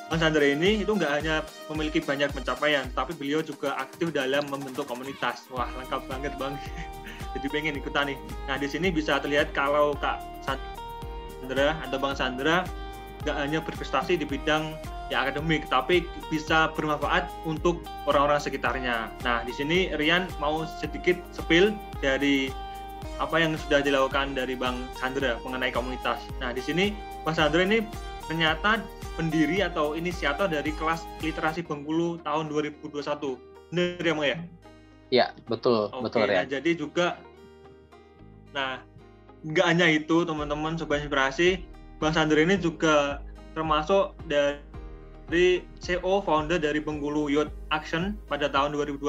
Bang 0.08 0.24
Sandra 0.24 0.48
ini 0.48 0.88
itu 0.88 0.92
nggak 0.96 1.20
hanya 1.20 1.44
memiliki 1.68 2.00
banyak 2.00 2.32
pencapaian, 2.32 2.88
tapi 2.96 3.12
beliau 3.12 3.44
juga 3.44 3.76
aktif 3.76 4.16
dalam 4.16 4.48
membentuk 4.48 4.88
komunitas. 4.88 5.44
Wah, 5.52 5.68
lengkap 5.76 6.08
banget 6.08 6.32
Bang. 6.40 6.56
Jadi 7.38 7.53
pengen 7.53 7.77
ikutan 7.77 8.10
nih. 8.10 8.17
Nah, 8.50 8.58
di 8.58 8.65
sini 8.65 8.89
bisa 8.89 9.22
terlihat 9.22 9.53
kalau 9.53 9.94
Kak 10.01 10.25
Sandra 10.41 11.77
atau 11.86 11.98
Bang 12.01 12.17
Sandra 12.17 12.65
nggak 13.22 13.38
hanya 13.38 13.60
berprestasi 13.62 14.17
di 14.17 14.25
bidang 14.25 14.74
ya 15.13 15.24
akademik, 15.24 15.70
tapi 15.70 16.03
bisa 16.34 16.74
bermanfaat 16.74 17.29
untuk 17.46 17.86
orang-orang 18.10 18.41
sekitarnya. 18.41 19.13
Nah, 19.22 19.46
di 19.46 19.53
sini 19.53 19.94
Rian 19.96 20.25
mau 20.41 20.65
sedikit 20.82 21.15
sepil 21.29 21.77
dari 22.01 22.50
apa 23.22 23.38
yang 23.38 23.53
sudah 23.58 23.86
dilakukan 23.86 24.34
dari 24.34 24.58
Bang 24.58 24.89
Sandra 24.98 25.38
mengenai 25.46 25.70
komunitas. 25.70 26.22
Nah, 26.41 26.51
di 26.51 26.60
sini 26.65 26.91
Bang 27.22 27.38
Sandra 27.38 27.62
ini 27.62 27.86
ternyata 28.25 28.82
pendiri 29.15 29.63
atau 29.63 29.94
inisiator 29.98 30.50
dari 30.50 30.70
kelas 30.75 31.06
literasi 31.22 31.65
Bengkulu 31.65 32.22
tahun 32.22 32.50
2021. 32.50 33.38
Benar 33.74 34.03
ya, 34.03 34.13
Bang 34.13 34.27
ya? 34.27 34.38
Ya, 35.08 35.25
betul, 35.48 35.88
Oke, 35.96 36.12
betul 36.12 36.27
ya. 36.27 36.44
Nah, 36.44 36.48
jadi 36.51 36.72
juga 36.75 37.15
nah, 38.58 38.82
nggak 39.46 39.66
hanya 39.70 39.86
itu, 39.94 40.26
teman-teman 40.26 40.82
sobat 40.82 41.06
inspirasi, 41.06 41.62
Bang 42.02 42.18
Sandra 42.18 42.42
ini 42.42 42.58
juga 42.58 43.22
termasuk 43.54 44.18
dari 44.26 45.62
CEO 45.78 46.26
founder 46.26 46.58
dari 46.58 46.82
Bengkulu 46.82 47.30
Youth 47.30 47.54
Action 47.70 48.18
pada 48.26 48.50
tahun 48.50 48.74
2020 48.74 49.06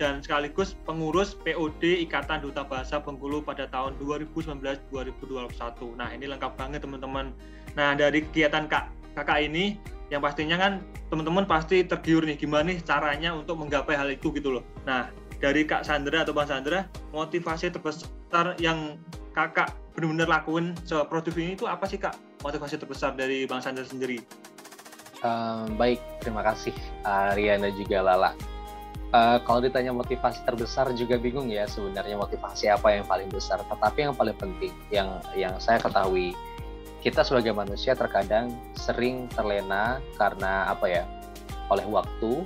dan 0.00 0.24
sekaligus 0.24 0.72
pengurus 0.88 1.36
POD 1.44 2.08
Ikatan 2.08 2.40
Duta 2.40 2.64
Bahasa 2.64 3.04
Bengkulu 3.04 3.44
pada 3.44 3.68
tahun 3.68 4.00
2019-2021. 4.00 6.00
Nah, 6.00 6.08
ini 6.16 6.24
lengkap 6.24 6.56
banget 6.56 6.80
teman-teman. 6.80 7.36
Nah, 7.76 7.92
dari 7.92 8.24
kegiatan 8.24 8.64
Kak 8.64 8.96
kakak 9.16 9.48
ini 9.48 9.80
yang 10.12 10.22
pastinya 10.22 10.60
kan 10.60 10.84
teman-teman 11.10 11.48
pasti 11.48 11.82
tergiur 11.82 12.22
nih 12.22 12.38
gimana 12.38 12.70
nih 12.70 12.78
caranya 12.84 13.34
untuk 13.34 13.58
menggapai 13.58 13.96
hal 13.96 14.06
itu 14.12 14.30
gitu 14.36 14.60
loh. 14.60 14.64
Nah 14.86 15.10
dari 15.40 15.68
Kak 15.68 15.84
Sandra 15.84 16.24
atau 16.24 16.32
Bang 16.32 16.48
Sandra 16.48 16.88
motivasi 17.12 17.68
terbesar 17.72 18.56
yang 18.60 18.96
kakak 19.36 19.76
benar-benar 19.92 20.40
lakuin 20.40 20.72
seproduktif 20.88 21.36
ini 21.36 21.52
itu 21.56 21.68
apa 21.68 21.84
sih 21.84 22.00
kak 22.00 22.16
motivasi 22.40 22.80
terbesar 22.80 23.12
dari 23.12 23.44
Bang 23.44 23.60
Sandra 23.60 23.84
sendiri? 23.84 24.20
Um, 25.24 25.76
baik 25.76 26.00
terima 26.20 26.44
kasih 26.44 26.72
uh, 27.04 27.36
Rian 27.36 27.64
dan 27.64 27.72
juga 27.76 28.04
Lala. 28.04 28.32
Uh, 29.14 29.38
kalau 29.48 29.64
ditanya 29.64 29.94
motivasi 29.94 30.44
terbesar 30.44 30.92
juga 30.92 31.16
bingung 31.16 31.48
ya 31.48 31.64
sebenarnya 31.64 32.20
motivasi 32.20 32.68
apa 32.68 32.96
yang 32.96 33.04
paling 33.08 33.28
besar. 33.32 33.60
Tetapi 33.64 34.08
yang 34.08 34.14
paling 34.16 34.36
penting 34.36 34.72
yang 34.92 35.20
yang 35.32 35.56
saya 35.56 35.80
ketahui 35.80 36.36
kita 37.00 37.24
sebagai 37.24 37.54
manusia 37.56 37.96
terkadang 37.96 38.52
sering 38.76 39.30
terlena 39.32 40.02
karena 40.20 40.68
apa 40.68 40.86
ya 40.90 41.04
oleh 41.70 41.86
waktu 41.88 42.44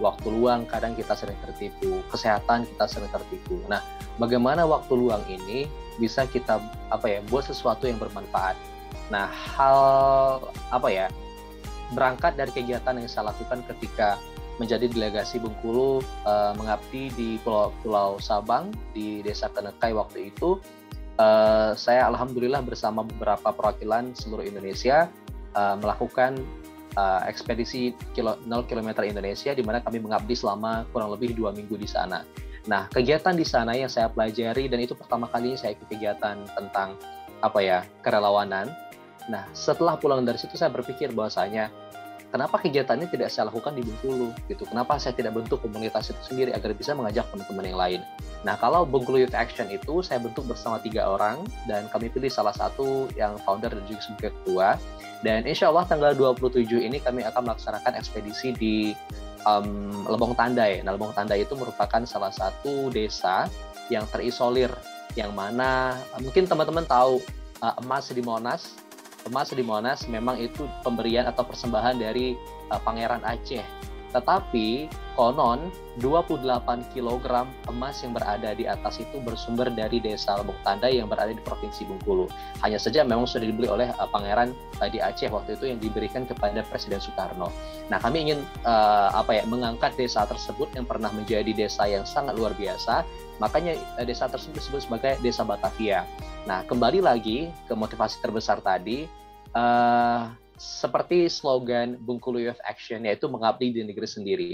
waktu 0.00 0.28
luang 0.32 0.64
kadang 0.64 0.96
kita 0.96 1.12
sering 1.12 1.36
tertipu 1.44 2.00
kesehatan 2.08 2.64
kita 2.64 2.84
sering 2.88 3.10
tertipu. 3.12 3.60
Nah 3.68 3.84
bagaimana 4.16 4.64
waktu 4.64 4.92
luang 4.94 5.22
ini 5.28 5.68
bisa 6.00 6.24
kita 6.24 6.62
apa 6.88 7.06
ya 7.08 7.20
buat 7.28 7.44
sesuatu 7.44 7.84
yang 7.84 8.00
bermanfaat? 8.00 8.56
Nah 9.12 9.28
hal 9.28 9.78
apa 10.72 10.88
ya 10.88 11.06
berangkat 11.92 12.40
dari 12.40 12.52
kegiatan 12.52 12.96
yang 12.96 13.08
saya 13.08 13.34
lakukan 13.34 13.60
ketika 13.68 14.16
menjadi 14.60 14.88
delegasi 14.88 15.40
Bengkulu 15.40 16.04
uh, 16.28 16.52
mengabdi 16.56 17.08
di 17.16 17.28
Pulau 17.40 17.72
Pulau 17.80 18.20
Sabang 18.20 18.68
di 18.92 19.24
Desa 19.24 19.48
Kenekai 19.48 19.96
waktu 19.96 20.32
itu 20.32 20.60
uh, 21.16 21.72
saya 21.72 22.08
alhamdulillah 22.08 22.60
bersama 22.64 23.04
beberapa 23.04 23.48
perwakilan 23.52 24.12
seluruh 24.12 24.44
Indonesia 24.44 25.08
uh, 25.56 25.76
melakukan 25.80 26.36
uh, 26.96 27.20
ekspedisi 27.28 27.96
kilo, 28.16 28.36
0 28.44 28.68
km 28.68 29.04
Indonesia 29.04 29.52
di 29.52 29.62
mana 29.64 29.80
kami 29.80 30.00
mengabdi 30.02 30.34
selama 30.36 30.84
kurang 30.90 31.12
lebih 31.12 31.36
dua 31.36 31.52
minggu 31.52 31.76
di 31.76 31.88
sana. 31.88 32.24
Nah, 32.70 32.86
kegiatan 32.94 33.34
di 33.34 33.42
sana 33.42 33.74
yang 33.74 33.90
saya 33.90 34.06
pelajari 34.06 34.70
dan 34.70 34.78
itu 34.78 34.94
pertama 34.94 35.26
kali 35.26 35.58
saya 35.58 35.74
ikut 35.74 35.90
kegiatan 35.90 36.46
tentang 36.54 36.94
apa 37.42 37.58
ya 37.58 37.78
kerelawanan. 38.06 38.70
Nah, 39.26 39.46
setelah 39.54 39.98
pulang 39.98 40.22
dari 40.22 40.38
situ 40.38 40.54
saya 40.54 40.70
berpikir 40.70 41.10
bahwasanya 41.10 41.70
kenapa 42.32 42.56
kegiatan 42.56 42.96
ini 42.96 43.06
tidak 43.12 43.28
saya 43.28 43.52
lakukan 43.52 43.76
di 43.76 43.84
Bengkulu 43.84 44.32
gitu 44.48 44.64
kenapa 44.64 44.96
saya 44.96 45.12
tidak 45.12 45.36
bentuk 45.36 45.60
komunitas 45.60 46.10
itu 46.10 46.22
sendiri 46.24 46.50
agar 46.56 46.72
bisa 46.72 46.96
mengajak 46.96 47.28
teman-teman 47.28 47.64
yang 47.68 47.78
lain 47.78 48.00
nah 48.42 48.56
kalau 48.56 48.88
Bengkulu 48.88 49.20
Youth 49.20 49.36
Action 49.36 49.68
itu 49.68 50.00
saya 50.00 50.18
bentuk 50.18 50.48
bersama 50.48 50.80
tiga 50.80 51.04
orang 51.06 51.44
dan 51.68 51.86
kami 51.92 52.08
pilih 52.08 52.32
salah 52.32 52.56
satu 52.56 53.06
yang 53.14 53.36
founder 53.44 53.70
dan 53.70 53.84
juga 53.84 54.00
sebagai 54.00 54.32
ketua 54.32 54.80
dan 55.22 55.46
insya 55.46 55.70
Allah 55.70 55.86
tanggal 55.86 56.12
27 56.14 56.66
ini 56.82 56.98
kami 56.98 57.22
akan 57.22 57.46
melaksanakan 57.46 57.94
ekspedisi 57.94 58.54
di 58.54 58.76
um, 59.46 60.02
Lebong 60.06 60.34
Tandai. 60.34 60.82
Nah, 60.82 60.98
Lebong 60.98 61.14
Tandai 61.14 61.46
itu 61.46 61.54
merupakan 61.54 62.02
salah 62.06 62.34
satu 62.34 62.90
desa 62.90 63.46
yang 63.90 64.06
terisolir, 64.10 64.70
yang 65.14 65.30
mana 65.34 65.98
mungkin 66.18 66.46
teman-teman 66.46 66.86
tahu 66.86 67.22
uh, 67.62 67.74
emas 67.78 68.10
di 68.10 68.22
Monas 68.22 68.82
emas 69.26 69.54
di 69.54 69.62
Monas 69.62 70.06
memang 70.10 70.38
itu 70.38 70.66
pemberian 70.82 71.26
atau 71.30 71.46
persembahan 71.46 71.98
dari 71.98 72.34
uh, 72.70 72.80
Pangeran 72.82 73.22
Aceh. 73.22 73.62
Tetapi 74.12 74.92
konon 75.16 75.68
28 76.00 76.40
kg 76.96 77.44
emas 77.68 77.96
yang 78.00 78.12
berada 78.16 78.56
di 78.56 78.64
atas 78.64 78.96
itu 78.96 79.20
bersumber 79.20 79.68
dari 79.68 80.00
desa 80.00 80.40
Lebok 80.40 80.56
Tandai 80.64 81.00
yang 81.00 81.08
berada 81.08 81.32
di 81.32 81.42
Provinsi 81.44 81.84
Bengkulu. 81.84 82.28
Hanya 82.64 82.80
saja 82.80 83.04
memang 83.04 83.28
sudah 83.28 83.44
dibeli 83.44 83.68
oleh 83.68 83.92
uh, 84.00 84.08
Pangeran 84.08 84.56
uh, 84.80 84.88
di 84.88 85.04
Aceh 85.04 85.28
waktu 85.28 85.56
itu 85.56 85.68
yang 85.68 85.80
diberikan 85.80 86.24
kepada 86.24 86.64
Presiden 86.64 87.00
Soekarno. 87.00 87.52
Nah, 87.92 88.00
kami 88.00 88.24
ingin 88.28 88.40
uh, 88.64 89.12
apa 89.12 89.36
ya 89.36 89.44
mengangkat 89.44 89.92
desa 90.00 90.24
tersebut 90.24 90.72
yang 90.72 90.88
pernah 90.88 91.12
menjadi 91.12 91.52
desa 91.52 91.84
yang 91.84 92.08
sangat 92.08 92.36
luar 92.36 92.56
biasa. 92.56 93.04
Makanya 93.36 93.76
uh, 94.00 94.04
desa 94.08 94.28
tersebut 94.32 94.60
disebut 94.60 94.80
sebagai 94.88 95.20
Desa 95.20 95.44
Batavia. 95.44 96.08
Nah, 96.48 96.64
kembali 96.64 97.04
lagi 97.04 97.52
ke 97.68 97.74
motivasi 97.76 98.18
terbesar 98.24 98.64
tadi, 98.64 99.04
uh, 99.52 100.41
seperti 100.62 101.26
slogan 101.26 101.98
Bengkulu 101.98 102.38
Youth 102.38 102.62
Action, 102.62 103.02
yaitu 103.02 103.26
mengabdi 103.26 103.74
di 103.74 103.82
negeri 103.82 104.06
sendiri. 104.06 104.50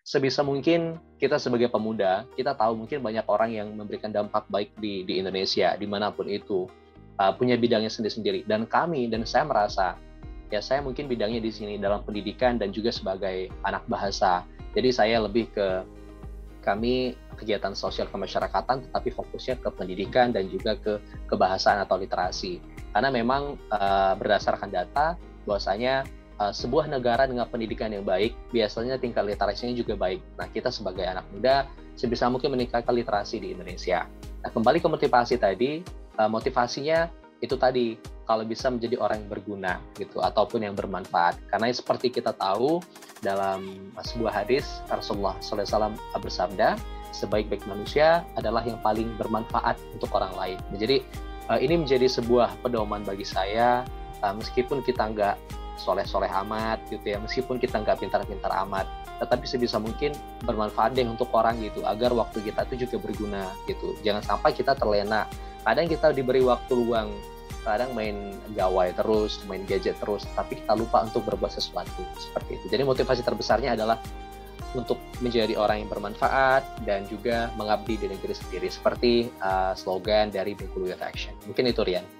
Sebisa 0.00 0.40
mungkin 0.40 0.96
kita 1.20 1.36
sebagai 1.36 1.68
pemuda, 1.68 2.24
kita 2.32 2.56
tahu 2.56 2.80
mungkin 2.80 3.04
banyak 3.04 3.28
orang 3.28 3.52
yang 3.52 3.68
memberikan 3.76 4.08
dampak 4.08 4.48
baik 4.48 4.72
di, 4.80 5.04
di 5.04 5.20
Indonesia, 5.20 5.76
di 5.76 5.84
mana 5.84 6.08
pun 6.08 6.24
itu, 6.32 6.64
uh, 7.20 7.32
punya 7.36 7.60
bidangnya 7.60 7.92
sendiri-sendiri. 7.92 8.48
Dan 8.48 8.64
kami, 8.64 9.12
dan 9.12 9.28
saya 9.28 9.44
merasa, 9.44 10.00
ya 10.48 10.64
saya 10.64 10.80
mungkin 10.80 11.04
bidangnya 11.04 11.44
di 11.44 11.52
sini 11.52 11.76
dalam 11.76 12.00
pendidikan 12.08 12.56
dan 12.56 12.72
juga 12.72 12.88
sebagai 12.88 13.52
anak 13.68 13.84
bahasa. 13.84 14.48
Jadi 14.72 14.88
saya 14.96 15.20
lebih 15.20 15.52
ke 15.52 15.84
kami 16.64 17.16
kegiatan 17.40 17.72
sosial 17.72 18.04
kemasyarakatan 18.12 18.84
tetapi 18.88 19.08
fokusnya 19.16 19.64
ke 19.64 19.68
pendidikan 19.72 20.28
dan 20.28 20.44
juga 20.52 20.76
ke 20.76 21.00
kebahasaan 21.32 21.80
atau 21.88 21.96
literasi 21.96 22.60
karena 22.92 23.08
memang 23.08 23.56
uh, 23.72 24.12
berdasarkan 24.20 24.68
data 24.68 25.16
bahwasanya 25.44 26.08
uh, 26.40 26.52
sebuah 26.52 26.88
negara 26.88 27.28
dengan 27.28 27.44
pendidikan 27.46 27.92
yang 27.92 28.02
baik 28.02 28.32
biasanya 28.50 28.96
tingkat 28.96 29.28
literasinya 29.28 29.76
juga 29.76 29.94
baik. 29.94 30.20
Nah 30.40 30.48
kita 30.48 30.72
sebagai 30.72 31.04
anak 31.04 31.28
muda 31.30 31.68
sebisa 31.94 32.32
mungkin 32.32 32.56
meningkatkan 32.56 32.96
literasi 32.96 33.38
di 33.38 33.52
Indonesia. 33.52 34.08
Nah 34.40 34.50
kembali 34.50 34.80
ke 34.80 34.88
motivasi 34.88 35.36
tadi 35.36 35.84
uh, 36.16 36.30
motivasinya 36.32 37.12
itu 37.40 37.56
tadi 37.56 37.96
kalau 38.28 38.46
bisa 38.46 38.70
menjadi 38.70 39.00
orang 39.00 39.26
yang 39.26 39.30
berguna 39.32 39.72
gitu 39.98 40.22
ataupun 40.22 40.62
yang 40.62 40.76
bermanfaat. 40.76 41.40
Karena 41.50 41.72
seperti 41.72 42.12
kita 42.12 42.36
tahu 42.36 42.78
dalam 43.20 43.90
sebuah 44.00 44.44
hadis 44.44 44.80
Rasulullah 44.86 45.34
SAW 45.42 45.98
bersabda 46.20 46.78
sebaik-baik 47.10 47.66
manusia 47.66 48.22
adalah 48.38 48.62
yang 48.62 48.78
paling 48.86 49.18
bermanfaat 49.18 49.74
untuk 49.92 50.14
orang 50.14 50.30
lain. 50.38 50.58
Jadi 50.78 51.02
uh, 51.50 51.58
ini 51.58 51.82
menjadi 51.82 52.06
sebuah 52.06 52.62
pedoman 52.62 53.02
bagi 53.02 53.26
saya 53.26 53.82
uh, 54.22 54.34
meskipun 54.36 54.84
kita 54.84 55.08
nggak 55.10 55.36
soleh-soleh 55.80 56.28
amat 56.44 56.84
gitu 56.92 57.16
ya, 57.16 57.16
meskipun 57.16 57.56
kita 57.56 57.80
nggak 57.80 58.04
pintar-pintar 58.04 58.52
amat, 58.68 58.84
tetapi 59.16 59.48
sebisa 59.48 59.80
mungkin 59.80 60.12
bermanfaat 60.44 60.92
deh 60.92 61.08
untuk 61.08 61.32
orang 61.32 61.56
gitu 61.60 61.80
agar 61.88 62.12
waktu 62.12 62.44
kita 62.44 62.68
itu 62.68 62.84
juga 62.84 63.00
berguna 63.00 63.48
gitu. 63.64 63.96
Jangan 64.04 64.20
sampai 64.20 64.52
kita 64.52 64.76
terlena. 64.76 65.24
Kadang 65.64 65.88
kita 65.88 66.12
diberi 66.12 66.44
waktu 66.44 66.72
luang 66.72 67.12
kadang 67.60 67.92
main 67.92 68.32
gawai 68.56 68.92
terus, 68.96 69.40
main 69.44 69.64
gadget 69.68 69.96
terus, 70.00 70.24
tapi 70.32 70.60
kita 70.60 70.72
lupa 70.72 71.04
untuk 71.04 71.24
berbuat 71.28 71.52
sesuatu 71.52 72.00
seperti 72.16 72.56
itu. 72.56 72.66
Jadi 72.72 72.82
motivasi 72.84 73.20
terbesarnya 73.20 73.76
adalah 73.76 74.00
untuk 74.72 75.02
menjadi 75.18 75.58
orang 75.58 75.84
yang 75.84 75.90
bermanfaat 75.90 76.86
dan 76.86 77.04
juga 77.10 77.50
mengabdi 77.58 77.98
di 77.98 78.06
negeri 78.06 78.32
sendiri 78.32 78.68
seperti 78.70 79.28
uh, 79.42 79.74
slogan 79.74 80.30
dari 80.30 80.54
Bengkulu 80.54 80.94
Action. 80.94 81.34
Mungkin 81.44 81.68
itu 81.68 81.82
Rian. 81.82 82.19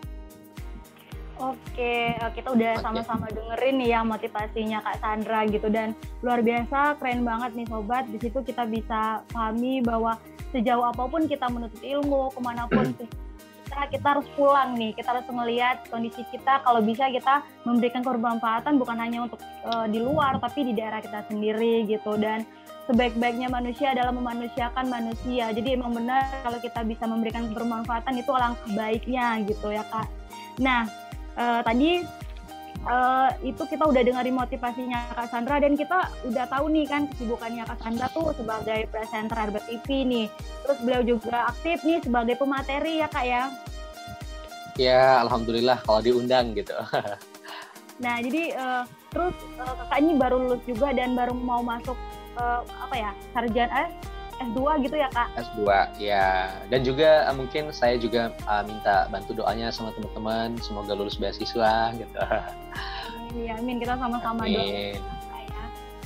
Oke, 1.41 2.13
eh, 2.13 2.31
kita 2.37 2.53
udah 2.53 2.85
sama-sama 2.85 3.25
dengerin 3.33 3.81
nih 3.81 3.97
ya 3.97 4.05
motivasinya 4.05 4.85
Kak 4.85 5.01
Sandra 5.01 5.49
gitu. 5.49 5.73
Dan 5.73 5.97
luar 6.21 6.45
biasa 6.45 7.01
keren 7.01 7.25
banget 7.25 7.57
nih 7.57 7.65
sobat. 7.65 8.05
Di 8.13 8.21
situ 8.21 8.45
kita 8.45 8.69
bisa 8.69 9.25
pahami 9.33 9.81
bahwa 9.81 10.21
sejauh 10.53 10.85
apa 10.85 11.01
pun 11.09 11.25
kita 11.25 11.49
menuntut 11.49 11.81
ilmu 11.81 12.29
ke 12.37 12.41
mana 12.45 12.69
pun 12.69 12.93
kita 13.73 13.89
kita 13.89 14.07
harus 14.13 14.29
pulang 14.37 14.77
nih. 14.77 14.93
Kita 14.93 15.17
harus 15.17 15.25
melihat 15.33 15.81
kondisi 15.89 16.21
kita. 16.29 16.61
Kalau 16.61 16.85
bisa 16.85 17.09
kita 17.09 17.41
memberikan 17.65 18.05
bermanfaatan 18.05 18.77
bukan 18.77 19.01
hanya 19.01 19.25
untuk 19.25 19.41
uh, 19.65 19.89
di 19.89 19.97
luar 19.97 20.37
tapi 20.45 20.69
di 20.69 20.77
daerah 20.77 21.01
kita 21.01 21.25
sendiri 21.33 21.89
gitu. 21.89 22.21
Dan 22.21 22.45
sebaik-baiknya 22.85 23.49
manusia 23.49 23.97
adalah 23.97 24.13
memanusiakan 24.13 24.93
manusia. 24.93 25.57
Jadi 25.57 25.73
emang 25.73 25.97
benar 25.97 26.29
kalau 26.45 26.61
kita 26.61 26.85
bisa 26.85 27.09
memberikan 27.09 27.49
bermanfaatan 27.49 28.21
itu 28.21 28.29
alangkah 28.29 28.69
baiknya 28.77 29.41
gitu 29.49 29.73
ya 29.73 29.89
kak. 29.89 30.05
Nah 30.61 31.09
uh, 31.37 31.61
tadi 31.63 32.03
uh, 32.87 33.31
itu 33.45 33.63
kita 33.67 33.85
udah 33.85 34.01
dengerin 34.01 34.37
motivasinya 34.37 35.13
Kak 35.17 35.29
Sandra 35.29 35.61
dan 35.61 35.77
kita 35.77 36.09
udah 36.25 36.45
tahu 36.49 36.73
nih 36.73 36.87
kan 36.89 37.11
kesibukannya 37.13 37.65
Kak 37.67 37.79
Sandra 37.83 38.07
tuh 38.13 38.33
sebagai 38.37 38.89
presenter 38.89 39.37
RBTV 39.51 39.69
TV 39.85 39.89
nih. 40.07 40.27
Terus 40.65 40.79
beliau 40.85 41.03
juga 41.05 41.51
aktif 41.51 41.83
nih 41.85 41.99
sebagai 42.01 42.35
pemateri 42.41 43.05
ya 43.05 43.09
Kak 43.11 43.25
ya. 43.27 43.43
Ya, 44.79 45.21
alhamdulillah 45.27 45.83
kalau 45.85 46.01
diundang 46.01 46.57
gitu. 46.57 46.73
nah, 48.05 48.17
jadi 48.23 48.57
uh, 48.57 48.83
terus 49.13 49.37
uh, 49.61 49.75
Kakak 49.85 49.99
ini 50.01 50.13
baru 50.17 50.37
lulus 50.41 50.63
juga 50.65 50.95
dan 50.95 51.13
baru 51.13 51.37
mau 51.37 51.61
masuk 51.61 51.99
uh, 52.41 52.65
apa 52.65 52.95
ya? 52.97 53.11
sarjana 53.37 53.89
eh 53.89 53.91
S2 54.41 54.61
gitu 54.89 54.97
ya 54.97 55.09
kak? 55.13 55.29
S2 55.37 55.61
ya 56.01 56.49
dan 56.73 56.81
juga 56.81 57.29
uh, 57.29 57.37
mungkin 57.37 57.69
saya 57.71 58.01
juga 58.01 58.33
uh, 58.49 58.65
minta 58.65 59.07
bantu 59.13 59.37
doanya 59.37 59.69
sama 59.69 59.93
teman-teman 59.93 60.57
semoga 60.65 60.97
lulus 60.97 61.21
beasiswa 61.21 61.93
gitu. 61.97 62.21
Iya, 63.31 63.63
amin 63.63 63.79
kita 63.79 63.95
sama-sama 63.95 64.43
doa. 64.43 64.59
Ya. 64.59 64.99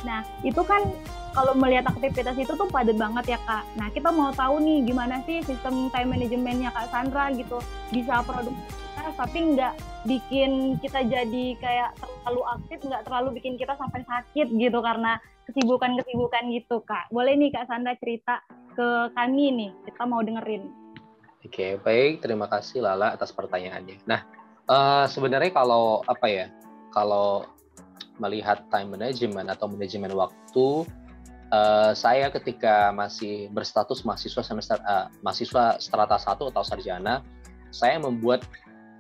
Nah 0.05 0.21
itu 0.45 0.61
kan 0.61 0.85
kalau 1.33 1.57
melihat 1.57 1.89
aktivitas 1.89 2.37
itu 2.37 2.53
tuh 2.53 2.69
padat 2.69 3.01
banget 3.01 3.35
ya 3.35 3.39
kak. 3.49 3.65
Nah 3.81 3.89
kita 3.89 4.13
mau 4.13 4.31
tahu 4.31 4.61
nih 4.61 4.85
gimana 4.85 5.25
sih 5.25 5.41
sistem 5.41 5.89
time 5.89 6.15
managementnya 6.15 6.71
kak 6.71 6.93
Sandra 6.93 7.33
gitu 7.33 7.59
bisa 7.91 8.21
produktif 8.23 8.84
tapi 9.13 9.57
nggak 9.57 9.75
bikin 10.09 10.81
kita 10.81 11.05
jadi 11.05 11.45
kayak 11.61 11.91
terlalu 12.01 12.43
aktif, 12.57 12.79
nggak 12.89 13.05
terlalu 13.05 13.29
bikin 13.37 13.61
kita 13.61 13.77
sampai 13.77 14.01
sakit 14.09 14.49
gitu 14.57 14.79
karena 14.81 15.21
kesibukan-kesibukan 15.45 16.45
gitu 16.57 16.81
kak. 16.89 17.13
Boleh 17.13 17.37
nih 17.37 17.53
kak 17.53 17.69
Sandra 17.69 17.93
cerita 18.01 18.41
ke 18.73 19.13
kami 19.13 19.53
nih, 19.53 19.71
kita 19.85 20.03
mau 20.09 20.25
dengerin. 20.25 20.85
Oke, 21.45 21.77
baik. 21.85 22.25
Terima 22.25 22.49
kasih 22.49 22.81
Lala 22.81 23.13
atas 23.13 23.29
pertanyaannya. 23.37 24.09
Nah, 24.09 24.25
uh, 24.65 25.05
sebenarnya 25.05 25.53
kalau 25.53 26.01
apa 26.09 26.27
ya, 26.27 26.47
kalau 26.89 27.45
melihat 28.17 28.65
time 28.73 28.97
management 28.97 29.53
atau 29.53 29.69
manajemen 29.69 30.17
waktu, 30.17 30.89
uh, 31.53 31.93
saya 31.93 32.33
ketika 32.33 32.89
masih 32.97 33.53
berstatus 33.53 34.07
mahasiswa 34.09 34.41
semester 34.41 34.81
uh, 34.89 35.13
mahasiswa 35.21 35.77
strata 35.77 36.17
1 36.17 36.49
atau 36.49 36.63
sarjana, 36.65 37.21
saya 37.69 38.01
membuat 38.01 38.47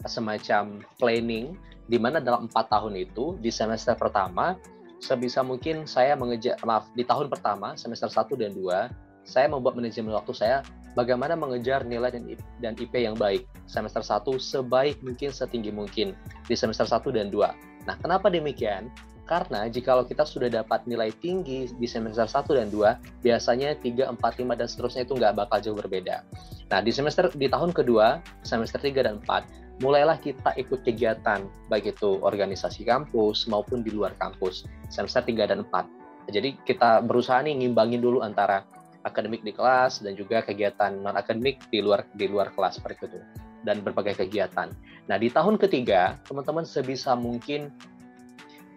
semacam 0.06 0.84
planning 0.96 1.56
di 1.84 2.00
mana 2.00 2.20
dalam 2.20 2.48
empat 2.48 2.72
tahun 2.72 2.96
itu 2.96 3.36
di 3.40 3.52
semester 3.52 3.92
pertama 3.96 4.56
sebisa 5.04 5.44
mungkin 5.44 5.84
saya 5.84 6.16
mengejar 6.16 6.56
maaf 6.64 6.88
di 6.96 7.04
tahun 7.04 7.28
pertama 7.28 7.76
semester 7.76 8.08
1 8.08 8.40
dan 8.40 8.56
2 8.56 9.24
saya 9.24 9.46
membuat 9.48 9.76
manajemen 9.76 10.16
waktu 10.16 10.32
saya 10.32 10.64
bagaimana 10.96 11.34
mengejar 11.34 11.82
nilai 11.84 12.14
dan 12.14 12.24
dan 12.62 12.72
IP 12.78 12.94
yang 12.96 13.18
baik 13.18 13.44
semester 13.66 14.00
1 14.00 14.24
sebaik 14.38 15.00
mungkin 15.04 15.34
setinggi 15.34 15.74
mungkin 15.74 16.16
di 16.46 16.54
semester 16.54 16.86
1 16.86 17.04
dan 17.12 17.28
2. 17.28 17.84
Nah, 17.84 17.96
kenapa 18.00 18.32
demikian? 18.32 18.88
Karena 19.24 19.64
jika 19.72 20.04
kita 20.04 20.28
sudah 20.28 20.52
dapat 20.52 20.84
nilai 20.84 21.08
tinggi 21.24 21.72
di 21.80 21.88
semester 21.88 22.28
1 22.28 22.44
dan 22.60 22.68
2, 22.68 23.24
biasanya 23.24 23.72
3, 23.80 24.12
4, 24.12 24.20
5 24.20 24.60
dan 24.60 24.68
seterusnya 24.68 25.02
itu 25.08 25.16
nggak 25.16 25.32
bakal 25.32 25.58
jauh 25.64 25.76
berbeda. 25.76 26.24
Nah, 26.68 26.80
di 26.84 26.92
semester 26.92 27.32
di 27.32 27.48
tahun 27.48 27.72
kedua, 27.72 28.20
semester 28.44 28.76
3 28.76 29.00
dan 29.00 29.24
4, 29.24 29.63
mulailah 29.82 30.20
kita 30.22 30.54
ikut 30.54 30.86
kegiatan 30.86 31.42
baik 31.66 31.98
itu 31.98 32.22
organisasi 32.22 32.86
kampus 32.86 33.50
maupun 33.50 33.82
di 33.82 33.90
luar 33.90 34.14
kampus 34.20 34.68
semester 34.92 35.24
3 35.26 35.50
dan 35.50 35.66
4. 35.66 36.30
Jadi 36.30 36.56
kita 36.62 37.02
berusaha 37.04 37.42
nih 37.42 37.58
ngimbangin 37.58 38.00
dulu 38.00 38.22
antara 38.22 38.64
akademik 39.04 39.44
di 39.44 39.52
kelas 39.52 40.00
dan 40.00 40.16
juga 40.16 40.40
kegiatan 40.40 40.96
non 40.96 41.14
akademik 41.14 41.60
di 41.68 41.84
luar 41.84 42.08
di 42.16 42.24
luar 42.24 42.54
kelas 42.56 42.80
seperti 42.80 43.12
itu 43.12 43.20
dan 43.66 43.84
berbagai 43.84 44.24
kegiatan. 44.24 44.72
Nah 45.10 45.16
di 45.20 45.28
tahun 45.28 45.60
ketiga 45.60 46.16
teman-teman 46.24 46.64
sebisa 46.64 47.12
mungkin 47.12 47.68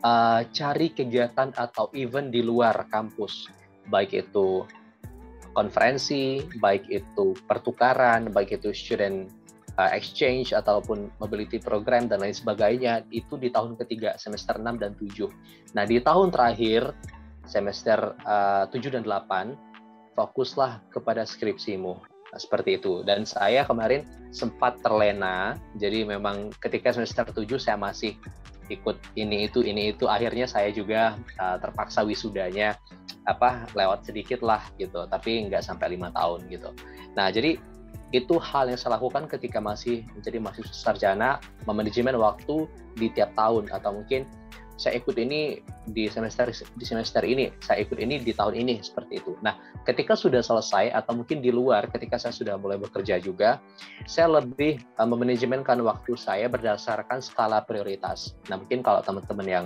uh, 0.03 0.43
cari 0.51 0.91
kegiatan 0.91 1.55
atau 1.55 1.87
event 1.95 2.27
di 2.27 2.43
luar 2.43 2.87
kampus 2.91 3.47
baik 3.87 4.11
itu 4.27 4.67
konferensi, 5.55 6.43
baik 6.59 6.85
itu 6.91 7.33
pertukaran, 7.47 8.29
baik 8.29 8.61
itu 8.61 8.75
student 8.75 9.31
uh, 9.77 9.91
exchange 9.93 10.51
ataupun 10.51 11.13
mobility 11.21 11.61
program 11.61 12.09
dan 12.09 12.21
lain 12.21 12.33
sebagainya 12.33 13.05
itu 13.13 13.37
di 13.37 13.53
tahun 13.53 13.77
ketiga 13.77 14.17
semester 14.17 14.57
6 14.57 14.81
dan 14.81 14.91
7. 14.97 15.29
Nah, 15.77 15.85
di 15.85 16.01
tahun 16.01 16.33
terakhir 16.33 16.91
semester 17.45 18.17
uh, 18.25 18.65
7 18.69 18.99
dan 18.99 19.03
8 19.05 19.53
fokuslah 20.17 20.81
kepada 20.89 21.23
skripsimu. 21.23 21.93
Nah, 22.03 22.39
seperti 22.41 22.81
itu. 22.81 23.05
Dan 23.05 23.23
saya 23.23 23.63
kemarin 23.63 24.03
sempat 24.33 24.81
terlena. 24.83 25.55
Jadi 25.77 26.03
memang 26.03 26.51
ketika 26.59 26.91
semester 26.91 27.29
7 27.29 27.45
saya 27.61 27.77
masih 27.77 28.17
ikut 28.67 28.99
ini 29.15 29.47
itu 29.47 29.63
ini 29.63 29.95
itu 29.95 30.11
akhirnya 30.11 30.43
saya 30.43 30.69
juga 30.75 31.15
uh, 31.39 31.57
terpaksa 31.59 32.03
wisudanya 32.03 32.75
apa 33.27 33.67
lewat 33.75 34.07
sedikit 34.07 34.43
lah 34.43 34.59
gitu 34.75 35.07
tapi 35.07 35.47
nggak 35.47 35.63
sampai 35.63 35.95
lima 35.95 36.11
tahun 36.11 36.47
gitu 36.51 36.71
nah 37.15 37.31
jadi 37.31 37.59
itu 38.15 38.39
hal 38.39 38.71
yang 38.71 38.79
saya 38.79 38.95
lakukan 38.95 39.27
ketika 39.27 39.59
masih 39.59 40.07
menjadi 40.15 40.39
mahasiswa 40.39 40.75
sarjana 40.75 41.43
memanajemen 41.67 42.15
waktu 42.15 42.67
di 42.95 43.11
tiap 43.11 43.35
tahun. 43.35 43.67
Atau 43.69 43.99
mungkin 43.99 44.23
saya 44.77 45.01
ikut 45.01 45.17
ini 45.17 45.59
di 45.89 46.05
semester 46.05 46.53
di 46.53 46.85
semester 46.85 47.25
ini 47.25 47.49
saya 47.65 47.81
ikut 47.81 47.97
ini 47.97 48.21
di 48.21 48.31
tahun 48.31 48.53
ini 48.53 48.79
seperti 48.79 49.19
itu. 49.19 49.33
Nah 49.41 49.57
ketika 49.83 50.13
sudah 50.13 50.39
selesai 50.39 50.93
atau 50.93 51.17
mungkin 51.17 51.41
di 51.41 51.49
luar 51.49 51.89
ketika 51.89 52.21
saya 52.21 52.31
sudah 52.31 52.55
mulai 52.61 52.77
bekerja 52.77 53.17
juga 53.17 53.57
saya 54.05 54.37
lebih 54.37 54.77
uh, 55.01 55.07
memanajemenkan 55.09 55.81
waktu 55.81 56.13
saya 56.13 56.45
berdasarkan 56.45 57.19
skala 57.25 57.65
prioritas. 57.65 58.37
Nah 58.53 58.61
mungkin 58.61 58.85
kalau 58.85 59.01
teman-teman 59.01 59.47
yang 59.49 59.65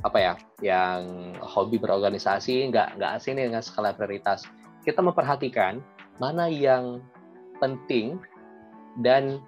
apa 0.00 0.18
ya 0.18 0.32
yang 0.64 1.00
hobi 1.44 1.76
berorganisasi 1.76 2.72
nggak 2.72 2.96
nggak 2.96 3.12
asing 3.20 3.36
dengan 3.36 3.60
skala 3.60 3.92
prioritas 3.92 4.48
kita 4.88 5.04
memperhatikan 5.04 5.84
mana 6.16 6.48
yang 6.48 7.04
penting 7.58 8.20
dan 9.00 9.40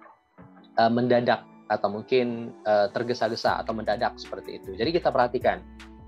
uh, 0.76 0.92
mendadak 0.92 1.44
atau 1.68 1.88
mungkin 1.92 2.56
uh, 2.64 2.88
tergesa-gesa 2.92 3.60
atau 3.60 3.76
mendadak 3.76 4.16
seperti 4.16 4.60
itu. 4.60 4.72
Jadi 4.72 4.90
kita 4.96 5.12
perhatikan, 5.12 5.60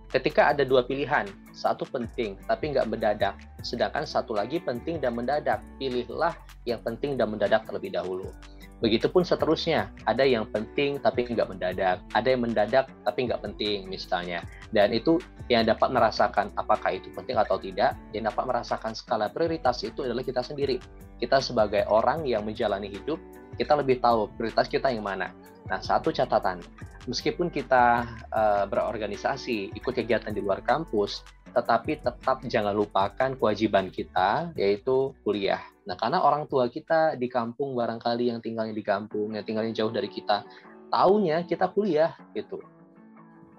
ketika 0.08 0.50
ada 0.50 0.64
dua 0.64 0.84
pilihan, 0.88 1.28
satu 1.52 1.84
penting 1.84 2.40
tapi 2.48 2.72
nggak 2.72 2.88
mendadak, 2.88 3.36
sedangkan 3.60 4.08
satu 4.08 4.32
lagi 4.32 4.56
penting 4.60 4.98
dan 4.98 5.12
mendadak, 5.16 5.60
pilihlah 5.76 6.32
yang 6.64 6.80
penting 6.80 7.20
dan 7.20 7.28
mendadak 7.28 7.64
terlebih 7.68 7.92
dahulu. 7.92 8.32
Begitupun 8.80 9.28
seterusnya, 9.28 9.92
ada 10.08 10.24
yang 10.24 10.48
penting 10.48 10.96
tapi 11.04 11.28
nggak 11.28 11.52
mendadak, 11.52 12.00
ada 12.16 12.28
yang 12.32 12.40
mendadak 12.40 12.88
tapi 13.04 13.28
nggak 13.28 13.44
penting 13.44 13.84
misalnya. 13.84 14.40
Dan 14.72 14.96
itu 14.96 15.20
yang 15.52 15.68
dapat 15.68 15.92
merasakan 15.92 16.48
apakah 16.56 16.96
itu 16.96 17.12
penting 17.12 17.36
atau 17.36 17.60
tidak, 17.60 17.92
yang 18.16 18.24
dapat 18.24 18.48
merasakan 18.48 18.96
skala 18.96 19.28
prioritas 19.28 19.84
itu 19.84 20.00
adalah 20.00 20.24
kita 20.24 20.40
sendiri. 20.40 20.80
Kita 21.20 21.38
sebagai 21.44 21.84
orang 21.92 22.24
yang 22.24 22.42
menjalani 22.48 22.88
hidup, 22.88 23.20
kita 23.60 23.76
lebih 23.76 24.00
tahu 24.00 24.32
prioritas 24.34 24.66
kita 24.66 24.88
yang 24.88 25.04
mana. 25.04 25.36
Nah, 25.68 25.78
satu 25.78 26.08
catatan, 26.08 26.64
meskipun 27.04 27.52
kita 27.52 28.08
uh, 28.32 28.64
berorganisasi, 28.64 29.76
ikut 29.76 29.92
kegiatan 29.92 30.32
di 30.32 30.40
luar 30.40 30.64
kampus, 30.64 31.20
tetapi 31.52 32.00
tetap 32.00 32.40
jangan 32.48 32.72
lupakan 32.72 33.36
kewajiban 33.36 33.92
kita, 33.92 34.50
yaitu 34.56 35.12
kuliah 35.20 35.60
Nah, 35.90 35.98
karena 35.98 36.22
orang 36.22 36.46
tua 36.46 36.70
kita 36.70 37.18
di 37.18 37.26
kampung 37.26 37.74
barangkali 37.74 38.30
yang 38.30 38.38
tinggalnya 38.38 38.70
di 38.70 38.86
kampung, 38.86 39.34
yang 39.34 39.42
tinggalnya 39.42 39.74
jauh 39.74 39.90
dari 39.90 40.06
kita, 40.06 40.46
taunya 40.86 41.42
kita 41.42 41.66
kuliah 41.66 42.14
gitu. 42.30 42.62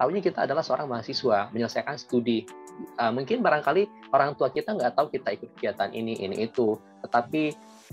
Taunya 0.00 0.24
kita 0.24 0.48
adalah 0.48 0.64
seorang 0.64 0.88
mahasiswa 0.88 1.52
menyelesaikan 1.52 2.00
studi. 2.00 2.48
Uh, 2.96 3.12
mungkin 3.12 3.44
barangkali 3.44 3.84
orang 4.12 4.36
tua 4.36 4.52
kita 4.52 4.76
nggak 4.76 4.92
tahu 4.94 5.08
kita 5.08 5.34
ikut 5.34 5.48
kegiatan 5.56 5.90
ini, 5.96 6.20
ini 6.20 6.44
itu. 6.44 6.76
Tetapi 7.02 7.42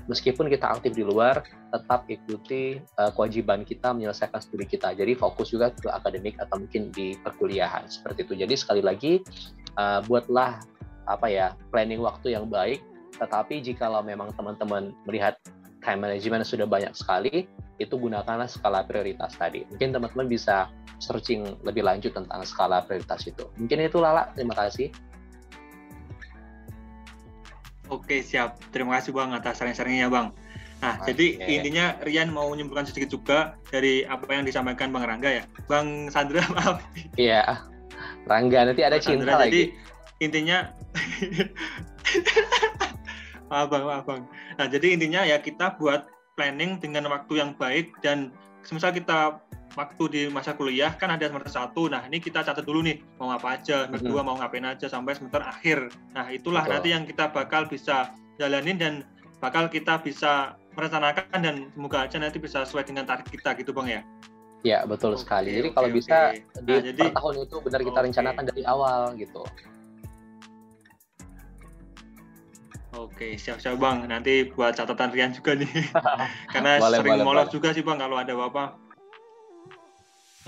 meskipun 0.06 0.52
kita 0.52 0.70
aktif 0.70 0.94
di 0.94 1.04
luar, 1.08 1.44
tetap 1.72 2.06
ikuti 2.12 2.78
uh, 3.00 3.12
kewajiban 3.16 3.64
kita 3.64 3.96
menyelesaikan 3.96 4.44
studi 4.44 4.68
kita. 4.68 4.92
Jadi 4.94 5.16
fokus 5.16 5.56
juga 5.56 5.72
ke 5.72 5.88
akademik 5.88 6.36
atau 6.38 6.60
mungkin 6.60 6.92
di 6.92 7.16
perkuliahan 7.24 7.88
seperti 7.88 8.28
itu. 8.28 8.34
Jadi 8.36 8.54
sekali 8.60 8.84
lagi 8.84 9.24
uh, 9.80 10.04
buatlah 10.06 10.60
apa 11.10 11.26
ya 11.26 11.58
planning 11.74 12.06
waktu 12.06 12.38
yang 12.38 12.46
baik 12.46 12.86
tetapi 13.20 13.60
jikalau 13.60 14.00
memang 14.00 14.32
teman-teman 14.34 14.96
melihat 15.04 15.36
time 15.84 16.08
management 16.08 16.48
sudah 16.48 16.68
banyak 16.68 16.96
sekali, 16.96 17.46
itu 17.80 17.96
gunakanlah 17.96 18.48
skala 18.48 18.84
prioritas 18.88 19.36
tadi. 19.36 19.68
Mungkin 19.68 19.96
teman-teman 19.96 20.28
bisa 20.28 20.72
searching 21.00 21.60
lebih 21.64 21.84
lanjut 21.84 22.16
tentang 22.16 22.44
skala 22.48 22.84
prioritas 22.84 23.28
itu. 23.28 23.48
Mungkin 23.60 23.88
itu 23.88 24.00
Lala, 24.00 24.32
terima 24.36 24.56
kasih. 24.56 24.92
Oke, 27.90 28.22
siap. 28.22 28.62
Terima 28.70 28.98
kasih 28.98 29.12
Bang 29.12 29.34
atas 29.34 29.58
saran-sarannya 29.60 30.08
Bang. 30.10 30.30
Nah, 30.80 30.96
jadi 31.04 31.36
intinya 31.44 32.00
Rian 32.08 32.32
mau 32.32 32.48
menyimpulkan 32.56 32.88
sedikit 32.88 33.12
juga 33.12 33.60
dari 33.68 34.08
apa 34.08 34.24
yang 34.32 34.48
disampaikan 34.48 34.96
Bang 34.96 35.04
Rangga 35.04 35.42
ya. 35.42 35.44
Bang 35.68 36.08
Sandra, 36.08 36.46
maaf. 36.56 36.80
Iya. 37.20 37.68
Rangga 38.30 38.72
nanti 38.72 38.82
ada 38.86 38.96
Bang 38.96 39.04
cinta 39.04 39.26
Sandra, 39.28 39.44
lagi. 39.44 39.52
Jadi 39.52 39.62
intinya 40.24 40.58
maaf 43.52 43.68
Bang, 43.68 43.84
maaf 43.84 44.06
Bang. 44.08 44.22
Nah, 44.56 44.68
jadi 44.72 44.88
intinya 44.96 45.22
ya 45.28 45.42
kita 45.44 45.76
buat 45.76 46.08
planning 46.40 46.80
dengan 46.80 47.12
waktu 47.12 47.44
yang 47.44 47.52
baik 47.60 47.92
dan 48.00 48.32
semisal 48.64 48.96
kita 48.96 49.44
waktu 49.80 50.04
di 50.12 50.22
masa 50.28 50.52
kuliah 50.60 50.92
kan 51.00 51.08
ada 51.16 51.32
semester 51.32 51.56
satu 51.56 51.88
nah 51.88 52.04
ini 52.04 52.20
kita 52.20 52.44
catat 52.44 52.68
dulu 52.68 52.84
nih 52.84 53.00
mau 53.16 53.32
apa 53.32 53.56
aja 53.56 53.88
semester 53.88 54.12
dua 54.12 54.28
mau 54.28 54.36
ngapain 54.36 54.68
aja 54.68 54.92
sampai 54.92 55.16
semester 55.16 55.40
akhir 55.40 55.88
nah 56.12 56.28
itulah 56.28 56.68
Betul. 56.68 56.74
nanti 56.76 56.90
yang 56.92 57.04
kita 57.08 57.32
bakal 57.32 57.64
bisa 57.64 58.12
jalanin 58.36 58.76
dan 58.76 58.94
bakal 59.40 59.72
kita 59.72 60.04
bisa 60.04 60.60
merencanakan 60.76 61.40
dan 61.40 61.56
semoga 61.72 62.04
aja 62.04 62.20
nanti 62.20 62.44
bisa 62.44 62.68
sesuai 62.68 62.92
dengan 62.92 63.08
target 63.08 63.32
kita 63.32 63.56
gitu 63.56 63.72
bang 63.72 63.88
ya 63.88 64.04
Ya 64.60 64.84
betul 64.84 65.16
okay, 65.16 65.24
sekali. 65.24 65.50
Jadi 65.56 65.70
okay, 65.72 65.76
kalau 65.80 65.90
bisa 65.96 66.18
okay. 66.36 66.60
di 66.68 66.74
nah, 66.76 66.84
jadi, 66.84 67.00
per 67.08 67.16
tahun 67.16 67.36
itu 67.48 67.56
benar 67.64 67.80
kita 67.80 67.96
okay. 67.96 68.06
rencanakan 68.12 68.44
dari 68.44 68.64
awal 68.68 69.00
gitu. 69.16 69.42
Oke, 73.00 73.40
siap-siap 73.40 73.80
Bang. 73.80 74.04
Nanti 74.04 74.52
buat 74.52 74.76
catatan 74.76 75.16
Rian 75.16 75.32
juga 75.32 75.56
nih. 75.56 75.72
Karena 76.52 76.76
boleh, 76.76 77.00
sering 77.00 77.12
boleh, 77.16 77.24
molor 77.24 77.48
boleh. 77.48 77.56
juga 77.56 77.72
sih 77.72 77.88
Bang 77.88 78.04
kalau 78.04 78.20
ada 78.20 78.36
apa-apa. 78.36 78.89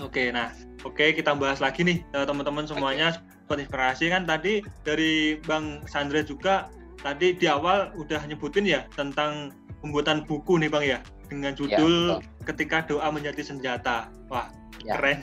Oke, 0.00 0.32
nah, 0.32 0.48
oke 0.88 1.12
kita 1.12 1.36
bahas 1.36 1.60
lagi 1.60 1.84
nih 1.84 2.00
eh, 2.16 2.24
teman-teman 2.24 2.64
semuanya 2.64 3.20
okay. 3.52 3.68
inspirasi 3.68 4.08
kan 4.08 4.24
tadi 4.24 4.64
dari 4.88 5.36
Bang 5.44 5.84
Sandra 5.84 6.24
juga 6.24 6.72
tadi 7.04 7.36
di 7.36 7.44
awal 7.50 7.92
udah 8.00 8.24
nyebutin 8.24 8.64
ya 8.64 8.88
tentang 8.96 9.52
pembuatan 9.84 10.24
buku 10.24 10.56
nih 10.56 10.70
Bang 10.72 10.84
ya 10.86 11.04
dengan 11.28 11.52
ya, 11.52 11.58
judul 11.58 11.94
ya, 12.16 12.46
Ketika 12.48 12.86
Doa 12.88 13.08
Menjadi 13.12 13.42
Senjata. 13.44 14.08
Wah, 14.32 14.48
ya. 14.80 14.96
keren. 14.96 15.20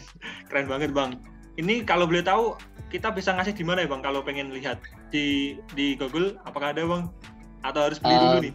Keren 0.51 0.67
banget 0.69 0.91
Bang. 0.93 1.17
Ini 1.57 1.83
kalau 1.83 2.05
boleh 2.05 2.21
tahu 2.21 2.55
kita 2.93 3.09
bisa 3.13 3.33
ngasih 3.33 3.55
di 3.55 3.65
mana 3.65 3.85
ya 3.85 3.89
Bang 3.89 4.05
kalau 4.05 4.21
pengen 4.21 4.53
lihat 4.53 4.77
di 5.09 5.57
di 5.73 5.97
Google 5.97 6.37
apakah 6.45 6.75
ada 6.75 6.85
Bang 6.85 7.09
atau 7.65 7.89
harus 7.89 7.97
beli 7.97 8.15
uh, 8.15 8.21
dulu 8.21 8.37
nih? 8.45 8.53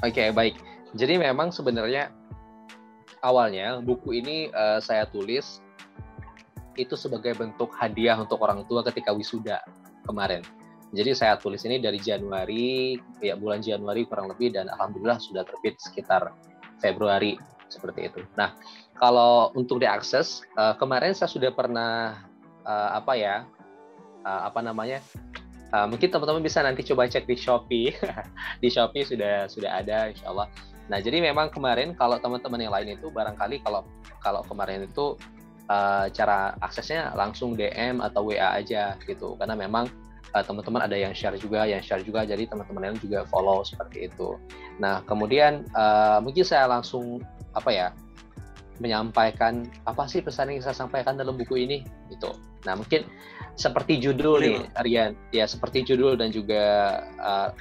Oke, 0.00 0.12
okay, 0.14 0.28
baik. 0.30 0.54
Jadi 0.94 1.20
memang 1.20 1.54
sebenarnya 1.54 2.10
awalnya 3.20 3.80
buku 3.80 4.20
ini 4.20 4.48
uh, 4.52 4.80
saya 4.80 5.08
tulis 5.08 5.60
itu 6.76 6.96
sebagai 6.96 7.36
bentuk 7.36 7.72
hadiah 7.76 8.16
untuk 8.16 8.40
orang 8.40 8.64
tua 8.64 8.80
ketika 8.86 9.12
wisuda 9.12 9.60
kemarin. 10.08 10.40
Jadi 10.90 11.14
saya 11.14 11.38
tulis 11.38 11.62
ini 11.62 11.78
dari 11.78 12.02
Januari, 12.02 12.98
ya 13.22 13.38
bulan 13.38 13.62
Januari 13.62 14.08
kurang 14.10 14.26
lebih 14.26 14.50
dan 14.58 14.66
alhamdulillah 14.74 15.22
sudah 15.22 15.46
terbit 15.46 15.78
sekitar 15.78 16.34
Februari 16.82 17.38
seperti 17.70 18.10
itu. 18.10 18.20
Nah, 18.34 18.58
kalau 18.98 19.54
untuk 19.54 19.78
diakses 19.78 20.42
uh, 20.58 20.74
kemarin 20.74 21.14
saya 21.14 21.30
sudah 21.30 21.54
pernah 21.54 22.26
uh, 22.66 22.90
apa 22.98 23.14
ya 23.14 23.36
apa 24.20 24.60
namanya 24.60 25.00
mungkin 25.88 26.12
teman-teman 26.12 26.44
bisa 26.44 26.60
nanti 26.60 26.84
coba 26.84 27.08
cek 27.08 27.24
di 27.24 27.40
Shopee 27.40 27.88
di 28.62 28.68
Shopee 28.68 29.00
sudah 29.00 29.48
sudah 29.48 29.80
ada 29.80 30.12
Insya 30.12 30.28
Allah 30.28 30.52
nah 30.90 30.98
jadi 30.98 31.22
memang 31.22 31.54
kemarin 31.54 31.94
kalau 31.94 32.18
teman-teman 32.18 32.58
yang 32.58 32.74
lain 32.74 32.98
itu 32.98 33.08
barangkali 33.14 33.62
kalau 33.62 33.86
kalau 34.18 34.42
kemarin 34.44 34.84
itu 34.90 35.14
uh, 35.70 36.06
cara 36.10 36.58
aksesnya 36.58 37.14
langsung 37.14 37.54
DM 37.54 38.02
atau 38.02 38.26
WA 38.26 38.58
aja 38.58 38.98
gitu. 39.06 39.38
Karena 39.38 39.54
memang 39.54 39.86
uh, 40.34 40.42
teman-teman 40.42 40.84
ada 40.84 40.98
yang 40.98 41.14
share 41.14 41.38
juga 41.38 41.64
yang 41.64 41.80
share 41.80 42.02
juga 42.02 42.26
jadi 42.26 42.44
teman-teman 42.50 42.92
yang 42.92 42.96
juga 42.98 43.22
follow 43.30 43.62
seperti 43.62 44.10
itu. 44.10 44.34
Nah 44.82 45.06
kemudian 45.06 45.64
uh, 45.78 46.18
mungkin 46.18 46.42
saya 46.42 46.66
langsung 46.66 47.22
apa 47.54 47.70
ya 47.70 47.88
menyampaikan 48.82 49.68
apa 49.84 50.08
sih 50.08 50.24
pesan 50.24 50.50
yang 50.50 50.64
saya 50.64 50.74
sampaikan 50.74 51.14
dalam 51.14 51.38
buku 51.38 51.62
ini? 51.62 51.86
Itu. 52.10 52.34
Nah 52.66 52.74
mungkin 52.76 53.06
seperti 53.54 54.00
judul 54.00 54.40
nih 54.40 54.56
Rian, 54.82 55.12
ya 55.36 55.44
seperti 55.44 55.84
judul 55.84 56.16
dan 56.16 56.32
juga 56.32 56.96
uh, 57.20 57.52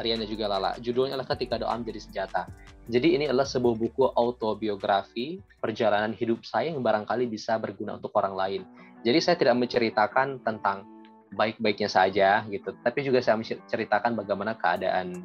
Rian 0.00 0.20
dan 0.20 0.28
juga 0.28 0.48
Lala. 0.48 0.72
Judulnya 0.80 1.18
adalah 1.18 1.28
Ketika 1.36 1.60
Doa 1.60 1.76
Menjadi 1.76 2.00
Senjata. 2.00 2.48
Jadi 2.88 3.18
ini 3.20 3.24
adalah 3.28 3.44
sebuah 3.44 3.76
buku 3.76 4.08
autobiografi 4.16 5.38
perjalanan 5.60 6.16
hidup 6.16 6.42
saya 6.42 6.72
yang 6.72 6.80
barangkali 6.80 7.28
bisa 7.28 7.60
berguna 7.60 8.00
untuk 8.00 8.10
orang 8.16 8.34
lain. 8.34 8.62
Jadi 9.02 9.18
saya 9.20 9.36
tidak 9.36 9.58
menceritakan 9.58 10.40
tentang 10.42 10.88
baik-baiknya 11.32 11.88
saja 11.88 12.44
gitu, 12.48 12.76
tapi 12.84 13.04
juga 13.04 13.24
saya 13.24 13.40
menceritakan 13.40 14.14
bagaimana 14.14 14.52
keadaan 14.56 15.24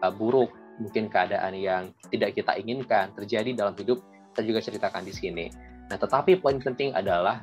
uh, 0.00 0.12
buruk, 0.12 0.50
mungkin 0.78 1.10
keadaan 1.10 1.52
yang 1.58 1.82
tidak 2.08 2.38
kita 2.38 2.54
inginkan 2.56 3.10
terjadi 3.18 3.52
dalam 3.52 3.74
hidup 3.74 4.00
saya 4.32 4.46
juga 4.46 4.62
ceritakan 4.62 5.02
di 5.02 5.12
sini. 5.12 5.46
Nah, 5.90 5.98
tetapi 5.98 6.38
poin 6.38 6.62
penting 6.62 6.94
adalah 6.94 7.42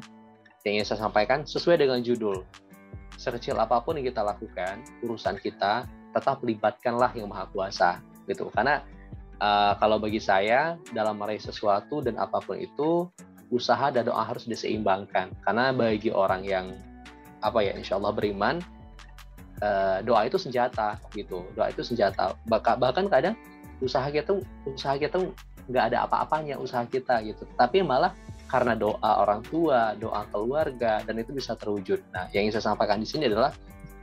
yang 0.63 0.79
ingin 0.79 0.87
saya 0.87 1.03
sampaikan 1.03 1.43
sesuai 1.43 1.83
dengan 1.83 1.99
judul. 1.99 2.47
Sekecil 3.19 3.59
apa 3.59 3.81
pun 3.83 3.99
yang 3.99 4.07
kita 4.07 4.23
lakukan, 4.23 4.81
urusan 5.03 5.35
kita 5.41 5.83
tetap 6.13 6.43
libatkanlah 6.43 7.11
yang 7.15 7.27
maha 7.31 7.49
kuasa, 7.51 7.99
gitu. 8.27 8.51
Karena 8.53 8.83
uh, 9.41 9.73
kalau 9.79 9.97
bagi 9.97 10.21
saya 10.21 10.75
dalam 10.91 11.19
meraih 11.19 11.41
sesuatu 11.41 12.03
dan 12.03 12.15
apa 12.19 12.39
pun 12.43 12.59
itu 12.59 13.09
usaha 13.47 13.87
dan 13.91 14.07
doa 14.07 14.23
harus 14.23 14.47
diseimbangkan. 14.47 15.31
Karena 15.43 15.71
bagi 15.71 16.11
orang 16.11 16.43
yang 16.43 16.75
apa 17.43 17.63
ya, 17.63 17.73
insya 17.77 17.97
Allah 17.99 18.11
beriman, 18.15 18.59
uh, 19.61 20.03
doa 20.03 20.27
itu 20.27 20.35
senjata, 20.35 20.99
gitu. 21.15 21.47
Doa 21.55 21.71
itu 21.71 21.81
senjata. 21.83 22.35
Bahkan 22.49 23.07
kadang 23.07 23.35
usaha 23.81 24.09
kita 24.09 24.41
usaha 24.65 24.97
kita 24.97 25.21
nggak 25.67 25.85
ada 25.93 26.07
apa-apanya 26.07 26.55
usaha 26.57 26.83
kita 26.87 27.19
gitu 27.27 27.43
tapi 27.59 27.83
malah 27.83 28.15
karena 28.47 28.73
doa 28.73 29.11
orang 29.19 29.43
tua 29.43 29.93
doa 29.99 30.23
keluarga 30.31 31.03
dan 31.03 31.19
itu 31.19 31.35
bisa 31.35 31.53
terwujud 31.59 31.99
nah 32.15 32.31
yang 32.31 32.47
ingin 32.47 32.57
saya 32.57 32.73
sampaikan 32.73 33.03
di 33.03 33.07
sini 33.07 33.27
adalah 33.27 33.51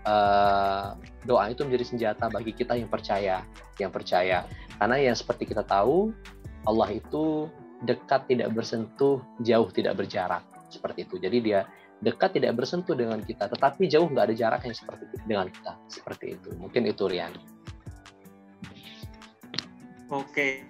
uh, 0.04 0.94
doa 1.24 1.44
itu 1.50 1.64
menjadi 1.64 1.84
senjata 1.84 2.30
bagi 2.30 2.52
kita 2.52 2.76
yang 2.76 2.88
percaya 2.88 3.44
yang 3.80 3.90
percaya 3.90 4.48
karena 4.78 4.96
yang 5.00 5.16
seperti 5.16 5.48
kita 5.48 5.64
tahu 5.66 6.12
Allah 6.64 6.88
itu 6.94 7.48
dekat 7.84 8.28
tidak 8.30 8.52
bersentuh 8.56 9.20
jauh 9.44 9.68
tidak 9.72 10.00
berjarak 10.00 10.44
seperti 10.72 11.04
itu 11.04 11.16
jadi 11.20 11.38
dia 11.40 11.60
dekat 12.00 12.36
tidak 12.36 12.56
bersentuh 12.56 12.96
dengan 12.96 13.20
kita 13.20 13.48
tetapi 13.48 13.88
jauh 13.88 14.08
nggak 14.08 14.32
ada 14.32 14.34
jarak 14.36 14.60
yang 14.64 14.76
seperti 14.76 15.02
itu 15.08 15.16
dengan 15.24 15.46
kita 15.48 15.72
seperti 15.88 16.26
itu 16.36 16.48
mungkin 16.56 16.88
itu 16.88 17.04
Rian 17.08 17.32
Oke, 20.12 20.62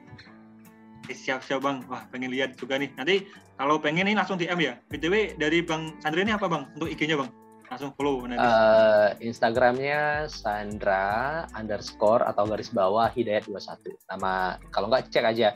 siap-siap 1.10 1.60
bang. 1.60 1.82
Wah 1.90 2.06
pengen 2.08 2.32
lihat 2.32 2.56
juga 2.56 2.78
nih. 2.80 2.88
Nanti 2.96 3.28
kalau 3.58 3.76
pengen 3.82 4.06
nih 4.08 4.16
langsung 4.16 4.40
DM 4.40 4.56
ya. 4.62 4.80
btw 4.88 5.36
dari 5.36 5.60
bang 5.60 5.92
Sandra 6.00 6.24
ini 6.24 6.32
apa 6.32 6.46
bang 6.48 6.64
untuk 6.72 6.88
IG-nya 6.88 7.18
bang? 7.18 7.30
Langsung 7.74 7.90
follow. 7.98 8.22
Uh, 8.22 9.18
Instagramnya 9.18 10.30
Sandra 10.30 11.42
underscore 11.58 12.22
atau 12.22 12.46
garis 12.46 12.70
bawah 12.70 13.10
Hidayat 13.10 13.50
21. 13.50 13.98
Nama 14.14 14.62
kalau 14.70 14.86
nggak 14.86 15.10
cek 15.10 15.26
aja 15.26 15.50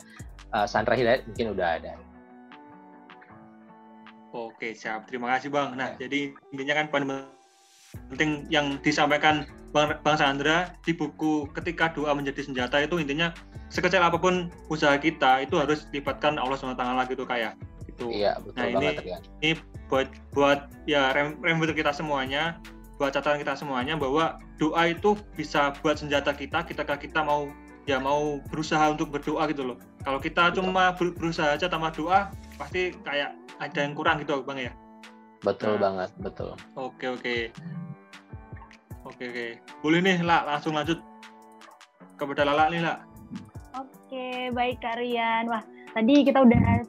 uh, 0.51 0.67
Sandra 0.67 0.99
Hidayat 0.99 1.23
mungkin 1.31 1.55
udah 1.55 1.79
ada. 1.79 1.95
Oke 4.35 4.75
siap. 4.75 5.07
Terima 5.07 5.31
kasih 5.31 5.47
bang. 5.47 5.79
Nah 5.79 5.95
ya. 5.95 6.11
jadi 6.11 6.35
intinya 6.51 6.75
kan 6.83 6.87
penting 8.11 8.51
yang 8.51 8.75
disampaikan 8.83 9.47
Bang, 9.69 9.95
Bang 10.01 10.17
Sandra 10.19 10.75
di 10.81 10.97
buku 10.97 11.47
ketika 11.55 11.93
doa 11.93 12.11
menjadi 12.17 12.41
senjata 12.41 12.81
itu 12.81 12.97
intinya 12.99 13.31
sekecil 13.69 14.01
apa 14.01 14.17
pun 14.17 14.49
usaha 14.67 14.97
kita 14.97 15.45
itu 15.45 15.55
harus 15.61 15.85
libatkan 15.93 16.41
Allah 16.41 16.57
SWT 16.57 16.83
gitu 17.13 17.23
kayak 17.23 17.53
gitu. 17.99 18.07
Iya 18.15 18.39
betul 18.39 18.55
nah, 18.63 18.67
banget 18.79 18.95
ini, 19.03 19.11
ya. 19.11 19.19
ini 19.43 19.51
buat 19.91 20.07
buat 20.31 20.59
ya 20.87 21.11
rem, 21.11 21.35
rem 21.43 21.59
kita 21.59 21.91
semuanya, 21.91 22.55
buat 22.95 23.11
catatan 23.11 23.43
kita 23.43 23.59
semuanya 23.59 23.99
bahwa 23.99 24.39
doa 24.55 24.87
itu 24.87 25.19
bisa 25.35 25.75
buat 25.83 25.99
senjata 25.99 26.31
kita 26.31 26.63
ketika 26.63 26.95
kita 26.95 27.19
mau 27.19 27.51
ya 27.83 27.99
mau 27.99 28.39
berusaha 28.47 28.95
untuk 28.95 29.11
berdoa 29.11 29.49
gitu 29.51 29.75
loh. 29.75 29.77
Kalau 30.07 30.23
kita 30.23 30.53
betul. 30.53 30.71
cuma 30.71 30.95
ber, 30.95 31.11
berusaha 31.11 31.59
aja 31.59 31.67
tanpa 31.67 31.91
doa 31.91 32.31
pasti 32.55 32.95
kayak 33.03 33.35
ada 33.59 33.79
yang 33.83 33.91
kurang 33.97 34.23
gitu 34.23 34.39
bang 34.47 34.69
ya. 34.69 34.73
Betul 35.43 35.75
nah, 35.75 35.91
banget 35.91 36.09
betul. 36.23 36.55
Oke 36.79 37.11
oke. 37.11 37.35
Oke 39.09 39.23
oke. 39.27 39.47
Boleh 39.81 39.99
nih 40.05 40.21
lah 40.21 40.45
langsung 40.45 40.77
lanjut 40.77 41.01
kepada 42.19 42.45
Lala 42.45 42.69
nih 42.69 42.83
lah. 42.83 43.09
Oke, 43.79 44.51
baik 44.51 44.83
Kak 44.83 44.99
Rian. 44.99 45.47
Wah, 45.47 45.63
tadi 45.95 46.25
kita 46.25 46.41
udah 46.43 46.83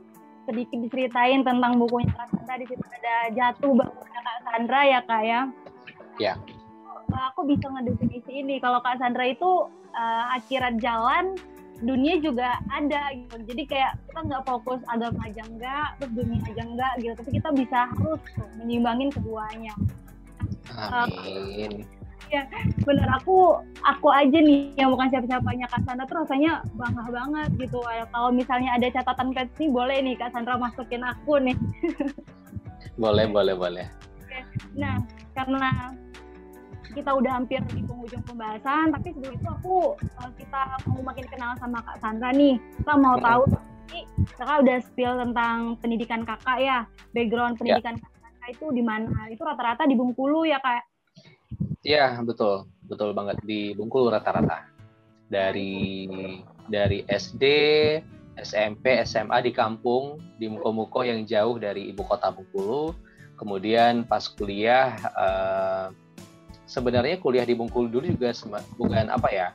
sedikit 0.50 0.78
diceritain 0.82 1.46
tentang 1.46 1.78
bukunya 1.78 2.10
Kak 2.18 2.34
Sandra. 2.34 2.54
Di 2.58 2.66
situ 2.66 2.82
ada 2.82 3.16
jatuh 3.30 3.72
bangunnya 3.78 4.20
Kak 4.26 4.38
Sandra 4.42 4.80
ya 4.82 5.00
Kak 5.06 5.22
ya? 5.22 5.40
Ya. 6.18 6.34
Aku 7.30 7.46
bisa 7.46 7.70
ngedefinisi 7.70 8.42
ini. 8.42 8.58
Kalau 8.58 8.82
Kak 8.82 8.98
Sandra 8.98 9.30
itu 9.30 9.70
uh, 9.94 10.24
akhirat 10.34 10.82
jalan, 10.82 11.38
dunia 11.80 12.18
juga 12.18 12.58
ada 12.70 13.14
gitu. 13.14 13.34
Jadi 13.46 13.62
kayak 13.70 13.92
kita 14.10 14.20
nggak 14.26 14.42
fokus 14.46 14.82
agama 14.90 15.22
aja 15.26 15.42
enggak, 15.46 15.88
terus 16.02 16.12
dunia 16.18 16.40
aja 16.44 16.62
enggak 16.66 16.92
gitu. 16.98 17.12
Tapi 17.14 17.30
kita 17.38 17.48
bisa 17.54 17.78
harus 17.94 18.22
menyimbangin 18.58 19.10
keduanya. 19.14 19.74
Amin. 20.74 21.86
Uh, 21.86 21.99
ya 22.30 22.42
bener. 22.86 23.08
Aku 23.20 23.58
aku 23.82 24.08
aja 24.14 24.38
nih 24.38 24.70
yang 24.78 24.94
bukan 24.94 25.10
siapa-siapanya. 25.10 25.66
Kak 25.68 25.82
Sandra 25.84 26.06
tuh 26.06 26.22
rasanya 26.22 26.62
bangga 26.78 27.04
banget 27.10 27.50
gitu. 27.58 27.82
Kalau 27.82 28.30
misalnya 28.30 28.78
ada 28.78 28.88
catatan 28.88 29.34
pet 29.34 29.50
nih 29.58 29.68
boleh 29.68 29.98
nih 30.00 30.14
Kak 30.16 30.30
Sandra 30.32 30.56
masukin 30.56 31.02
aku 31.02 31.42
nih. 31.42 31.56
Boleh 33.00 33.26
boleh 33.26 33.54
boleh. 33.58 33.86
Nah 34.78 35.02
karena 35.34 35.94
kita 36.90 37.14
udah 37.14 37.38
hampir 37.38 37.62
di 37.70 37.86
penghujung 37.86 38.20
pembahasan 38.26 38.90
tapi 38.90 39.14
sebelum 39.14 39.38
itu 39.38 39.46
aku 39.46 39.76
eh, 40.02 40.30
kita 40.42 40.62
mau 40.90 41.00
makin 41.06 41.26
kenal 41.30 41.54
sama 41.58 41.82
Kak 41.82 41.98
Sandra 41.98 42.30
nih. 42.30 42.56
Kita 42.78 42.94
mau 42.94 43.18
tahu 43.18 43.42
kakak 44.38 44.58
udah 44.62 44.76
spill 44.86 45.18
tentang 45.18 45.74
pendidikan 45.82 46.22
kakak 46.22 46.58
ya? 46.62 46.78
Background 47.10 47.58
ya. 47.58 47.58
pendidikan 47.58 47.94
ya. 47.98 48.06
kakak 48.06 48.48
itu 48.54 48.66
di 48.70 48.82
mana? 48.86 49.26
Itu 49.32 49.42
rata-rata 49.42 49.82
di 49.86 49.98
Bengkulu 49.98 50.46
ya 50.46 50.62
kak 50.62 50.90
Iya 51.80 52.20
betul, 52.20 52.68
betul 52.84 53.16
banget 53.16 53.40
di 53.40 53.72
Bengkulu 53.72 54.12
rata-rata. 54.12 54.68
Dari 55.30 56.04
dari 56.68 57.06
SD, 57.08 57.44
SMP, 58.36 59.00
SMA 59.08 59.40
di 59.40 59.52
kampung 59.54 60.20
di 60.36 60.50
Muko-Muko 60.52 61.00
yang 61.06 61.24
jauh 61.24 61.56
dari 61.56 61.88
ibu 61.88 62.04
kota 62.04 62.28
Bengkulu. 62.28 62.92
Kemudian 63.40 64.04
pas 64.04 64.28
kuliah, 64.28 64.92
uh, 65.16 65.88
sebenarnya 66.68 67.16
kuliah 67.16 67.48
di 67.48 67.56
Bengkulu 67.56 67.88
dulu 67.88 68.04
juga 68.12 68.36
bukan 68.76 69.08
apa 69.08 69.28
ya? 69.32 69.48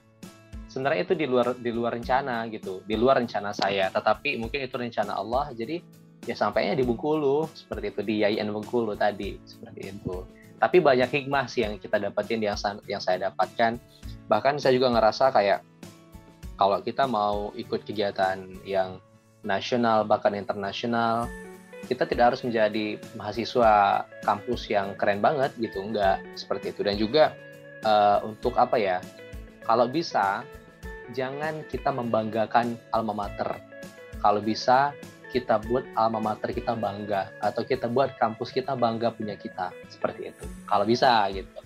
Sebenarnya 0.65 1.05
itu 1.05 1.13
di 1.13 1.29
luar 1.29 1.53
di 1.53 1.69
luar 1.69 1.93
rencana 1.93 2.49
gitu, 2.49 2.81
di 2.89 2.97
luar 2.97 3.21
rencana 3.21 3.53
saya. 3.53 3.93
Tetapi 3.93 4.41
mungkin 4.41 4.65
itu 4.65 4.73
rencana 4.81 5.13
Allah. 5.13 5.53
Jadi 5.53 5.77
ya 6.25 6.33
sampainya 6.33 6.73
di 6.73 6.81
Bengkulu 6.81 7.45
seperti 7.53 7.93
itu 7.93 8.01
di 8.01 8.15
YIN 8.25 8.49
Bengkulu 8.49 8.97
tadi 8.97 9.37
seperti 9.45 9.93
itu 9.93 10.25
tapi 10.57 10.79
banyak 10.79 11.07
hikmah 11.11 11.45
sih 11.51 11.67
yang 11.67 11.75
kita 11.77 11.99
dapetin 11.99 12.39
yang 12.39 12.57
yang 12.87 13.01
saya 13.03 13.31
dapatkan. 13.31 13.77
Bahkan 14.25 14.57
saya 14.57 14.73
juga 14.75 14.89
ngerasa 14.95 15.29
kayak 15.35 15.61
kalau 16.55 16.79
kita 16.79 17.03
mau 17.05 17.51
ikut 17.53 17.83
kegiatan 17.83 18.47
yang 18.63 19.03
nasional 19.45 20.07
bahkan 20.07 20.33
internasional 20.33 21.29
kita 21.85 22.09
tidak 22.09 22.33
harus 22.33 22.41
menjadi 22.41 22.97
mahasiswa 23.13 24.03
kampus 24.25 24.73
yang 24.73 24.97
keren 24.97 25.21
banget 25.21 25.53
gitu 25.61 25.85
enggak 25.85 26.17
seperti 26.33 26.73
itu. 26.73 26.81
Dan 26.81 26.97
juga 26.97 27.37
uh, 27.85 28.25
untuk 28.25 28.57
apa 28.57 28.81
ya 28.81 28.97
kalau 29.65 29.85
bisa 29.85 30.41
jangan 31.13 31.61
kita 31.69 31.93
membanggakan 31.93 32.73
alma 32.89 33.13
mater. 33.13 33.61
Kalau 34.23 34.41
bisa 34.41 34.97
kita 35.35 35.59
buat 35.67 35.83
alma 35.99 36.23
mater 36.23 36.55
kita 36.55 36.79
bangga 36.79 37.27
atau 37.43 37.67
kita 37.67 37.91
buat 37.91 38.15
kampus 38.15 38.55
kita 38.55 38.71
bangga 38.79 39.11
punya 39.11 39.35
kita 39.35 39.75
seperti 39.91 40.31
itu 40.31 40.45
kalau 40.63 40.87
bisa 40.87 41.27
gitu 41.35 41.59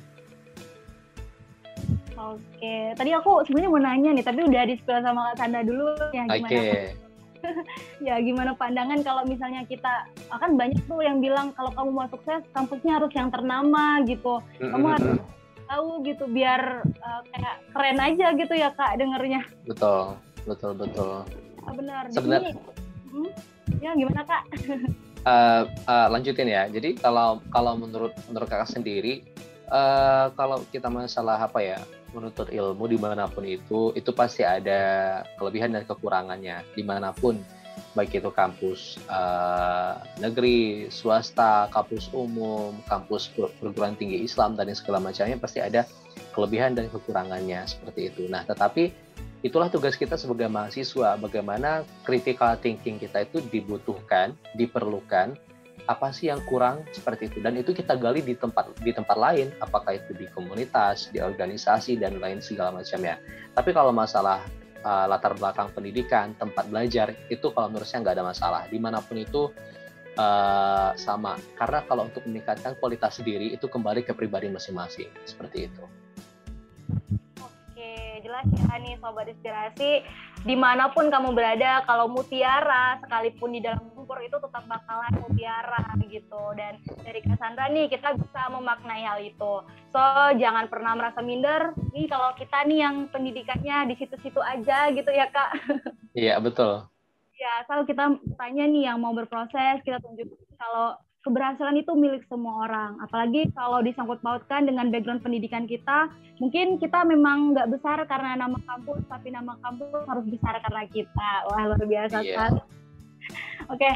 Oke, 2.19 2.91
tadi 2.99 3.15
aku 3.15 3.47
sebenarnya 3.47 3.71
mau 3.71 3.79
nanya 3.79 4.11
nih, 4.11 4.25
tapi 4.27 4.43
udah 4.43 4.67
di 4.67 4.75
sama 4.83 5.31
Kak 5.31 5.39
Sanda 5.39 5.63
dulu 5.63 5.95
ya 6.11 6.27
gimana? 6.27 6.51
Oke. 6.51 6.67
ya 8.07 8.19
gimana 8.19 8.51
pandangan 8.59 8.99
kalau 8.99 9.23
misalnya 9.23 9.63
kita 9.63 10.03
akan 10.27 10.59
banyak 10.59 10.83
tuh 10.83 10.99
yang 10.99 11.23
bilang 11.23 11.55
kalau 11.55 11.71
kamu 11.71 11.95
mau 11.95 12.07
sukses 12.11 12.43
kampusnya 12.51 12.99
harus 12.99 13.15
yang 13.15 13.31
ternama 13.31 14.03
gitu. 14.03 14.43
Kamu 14.59 14.85
harus 14.91 15.23
tahu 15.71 16.03
gitu 16.03 16.27
biar 16.27 16.83
uh, 16.83 17.21
kayak 17.31 17.55
keren 17.71 17.99
aja 18.03 18.27
gitu 18.35 18.53
ya 18.57 18.69
Kak 18.75 18.99
dengernya. 18.99 19.41
Betul, 19.63 20.19
betul, 20.43 20.75
betul. 20.75 21.23
Ah, 21.63 21.73
benar. 21.77 22.03
Sebenarnya 22.11 22.51
hmm? 23.15 23.31
Ya 23.77 23.93
gimana 23.93 24.25
kak? 24.25 24.43
Uh, 25.27 25.69
uh, 25.85 26.07
lanjutin 26.09 26.49
ya. 26.49 26.65
Jadi 26.71 26.97
kalau 26.97 27.43
kalau 27.53 27.77
menurut 27.77 28.15
menurut 28.25 28.47
kakak 28.49 28.71
sendiri, 28.71 29.21
uh, 29.69 30.33
kalau 30.33 30.65
kita 30.73 30.89
masalah 30.89 31.37
apa 31.37 31.61
ya 31.61 31.79
menuntut 32.09 32.49
ilmu 32.49 32.89
di 32.89 32.97
mana 32.97 33.29
pun 33.29 33.45
itu, 33.45 33.93
itu 33.93 34.09
pasti 34.09 34.41
ada 34.41 35.21
kelebihan 35.37 35.77
dan 35.77 35.85
kekurangannya 35.85 36.65
di 36.73 36.81
mana 36.81 37.13
pun, 37.13 37.37
baik 37.93 38.17
itu 38.17 38.33
kampus 38.33 38.97
uh, 39.05 40.01
negeri, 40.17 40.89
swasta, 40.89 41.69
kampus 41.69 42.09
umum, 42.09 42.73
kampus 42.89 43.29
perguruan 43.61 43.93
tinggi 43.93 44.25
Islam 44.25 44.57
dan 44.57 44.73
segala 44.73 44.97
macamnya 44.97 45.37
pasti 45.37 45.61
ada 45.61 45.85
kelebihan 46.33 46.73
dan 46.73 46.89
kekurangannya 46.89 47.61
seperti 47.69 48.09
itu. 48.09 48.25
Nah, 48.25 48.41
tetapi 48.45 48.89
itulah 49.39 49.71
tugas 49.71 49.95
kita 49.95 50.19
sebagai 50.19 50.51
mahasiswa 50.51 51.15
bagaimana 51.15 51.87
critical 52.03 52.59
thinking 52.59 52.99
kita 52.99 53.23
itu 53.23 53.39
dibutuhkan 53.47 54.35
diperlukan 54.55 55.39
apa 55.89 56.13
sih 56.13 56.29
yang 56.29 56.43
kurang 56.45 56.85
seperti 56.93 57.33
itu. 57.33 57.41
Dan 57.41 57.57
itu 57.57 57.73
kita 57.73 57.97
gali 57.97 58.21
di 58.21 58.37
tempat 58.37 58.77
di 58.83 58.93
tempat 58.93 59.17
lain 59.17 59.49
apakah 59.57 59.97
itu 59.97 60.13
di 60.13 60.29
komunitas 60.29 61.09
di 61.09 61.17
organisasi 61.17 61.97
dan 61.97 62.21
lain 62.21 62.43
segala 62.43 62.69
macamnya 62.69 63.17
tapi 63.59 63.75
kalau 63.75 63.91
masalah 63.91 64.39
uh, 64.87 65.05
latar 65.09 65.35
belakang 65.35 65.67
pendidikan 65.75 66.31
tempat 66.37 66.69
belajar 66.71 67.11
itu 67.27 67.51
kalau 67.51 67.67
menurut 67.67 67.83
saya 67.83 68.07
nggak 68.07 68.15
ada 68.15 68.25
masalah. 68.25 68.61
Di 68.71 68.79
mana 68.79 69.03
pun 69.03 69.19
itu 69.19 69.51
uh, 70.15 70.91
sama. 70.95 71.35
Karena 71.59 71.83
kalau 71.83 72.07
untuk 72.07 72.23
meningkatkan 72.23 72.79
kualitas 72.79 73.19
diri 73.19 73.51
itu 73.51 73.67
kembali 73.67 74.07
ke 74.07 74.15
pribadi 74.15 74.47
masing-masing. 74.47 75.11
Seperti 75.27 75.67
itu 75.67 75.83
ya 78.45 78.75
nih 78.79 78.95
sobat 78.99 79.27
inspirasi. 79.27 80.03
Di 80.39 80.55
mana 80.55 80.87
pun 80.95 81.11
kamu 81.11 81.35
berada 81.35 81.83
kalau 81.83 82.07
mutiara 82.07 82.95
sekalipun 83.03 83.51
di 83.51 83.59
dalam 83.59 83.83
lumpur 83.91 84.19
itu 84.23 84.39
tetap 84.39 84.63
bakalan 84.65 85.13
mutiara 85.19 85.83
gitu. 86.07 86.43
Dan 86.55 86.79
dari 87.03 87.19
Cassandra 87.23 87.67
nih 87.67 87.91
kita 87.91 88.15
bisa 88.15 88.47
memaknai 88.51 89.03
hal 89.03 89.19
itu. 89.19 89.53
So 89.91 90.01
jangan 90.39 90.71
pernah 90.71 90.95
merasa 90.95 91.19
minder. 91.19 91.75
Nih 91.91 92.07
kalau 92.07 92.31
kita 92.39 92.63
nih 92.65 92.79
yang 92.87 92.95
pendidikannya 93.11 93.91
di 93.91 93.95
situ-situ 93.99 94.39
aja 94.39 94.87
gitu 94.95 95.11
ya 95.11 95.27
kak. 95.27 95.51
Iya 96.15 96.41
betul. 96.41 96.87
Ya 97.39 97.63
kalau 97.67 97.87
kita 97.87 98.19
tanya 98.35 98.65
nih 98.67 98.91
yang 98.91 98.99
mau 98.99 99.15
berproses 99.15 99.79
kita 99.87 99.99
tunjuk 100.03 100.27
kalau 100.59 100.99
keberhasilan 101.19 101.75
itu 101.75 101.91
milik 101.95 102.23
semua 102.31 102.67
orang. 102.67 102.95
Apalagi 103.03 103.51
kalau 103.51 103.83
disangkut 103.83 104.23
pautkan 104.23 104.63
dengan 104.63 104.87
background 104.87 105.19
pendidikan 105.19 105.67
kita, 105.67 106.07
mungkin 106.39 106.79
kita 106.79 107.03
memang 107.03 107.55
nggak 107.55 107.69
besar 107.75 107.99
karena 108.07 108.39
nama 108.39 108.55
kampus, 108.63 109.03
tapi 109.11 109.35
nama 109.35 109.59
kampus 109.59 110.07
harus 110.07 110.25
besar 110.31 110.55
karena 110.63 110.83
kita. 110.87 111.31
Wah 111.51 111.63
luar 111.67 111.83
biasa 111.83 112.17
yeah. 112.23 112.27
sekali. 112.31 112.61
Oke, 113.75 113.89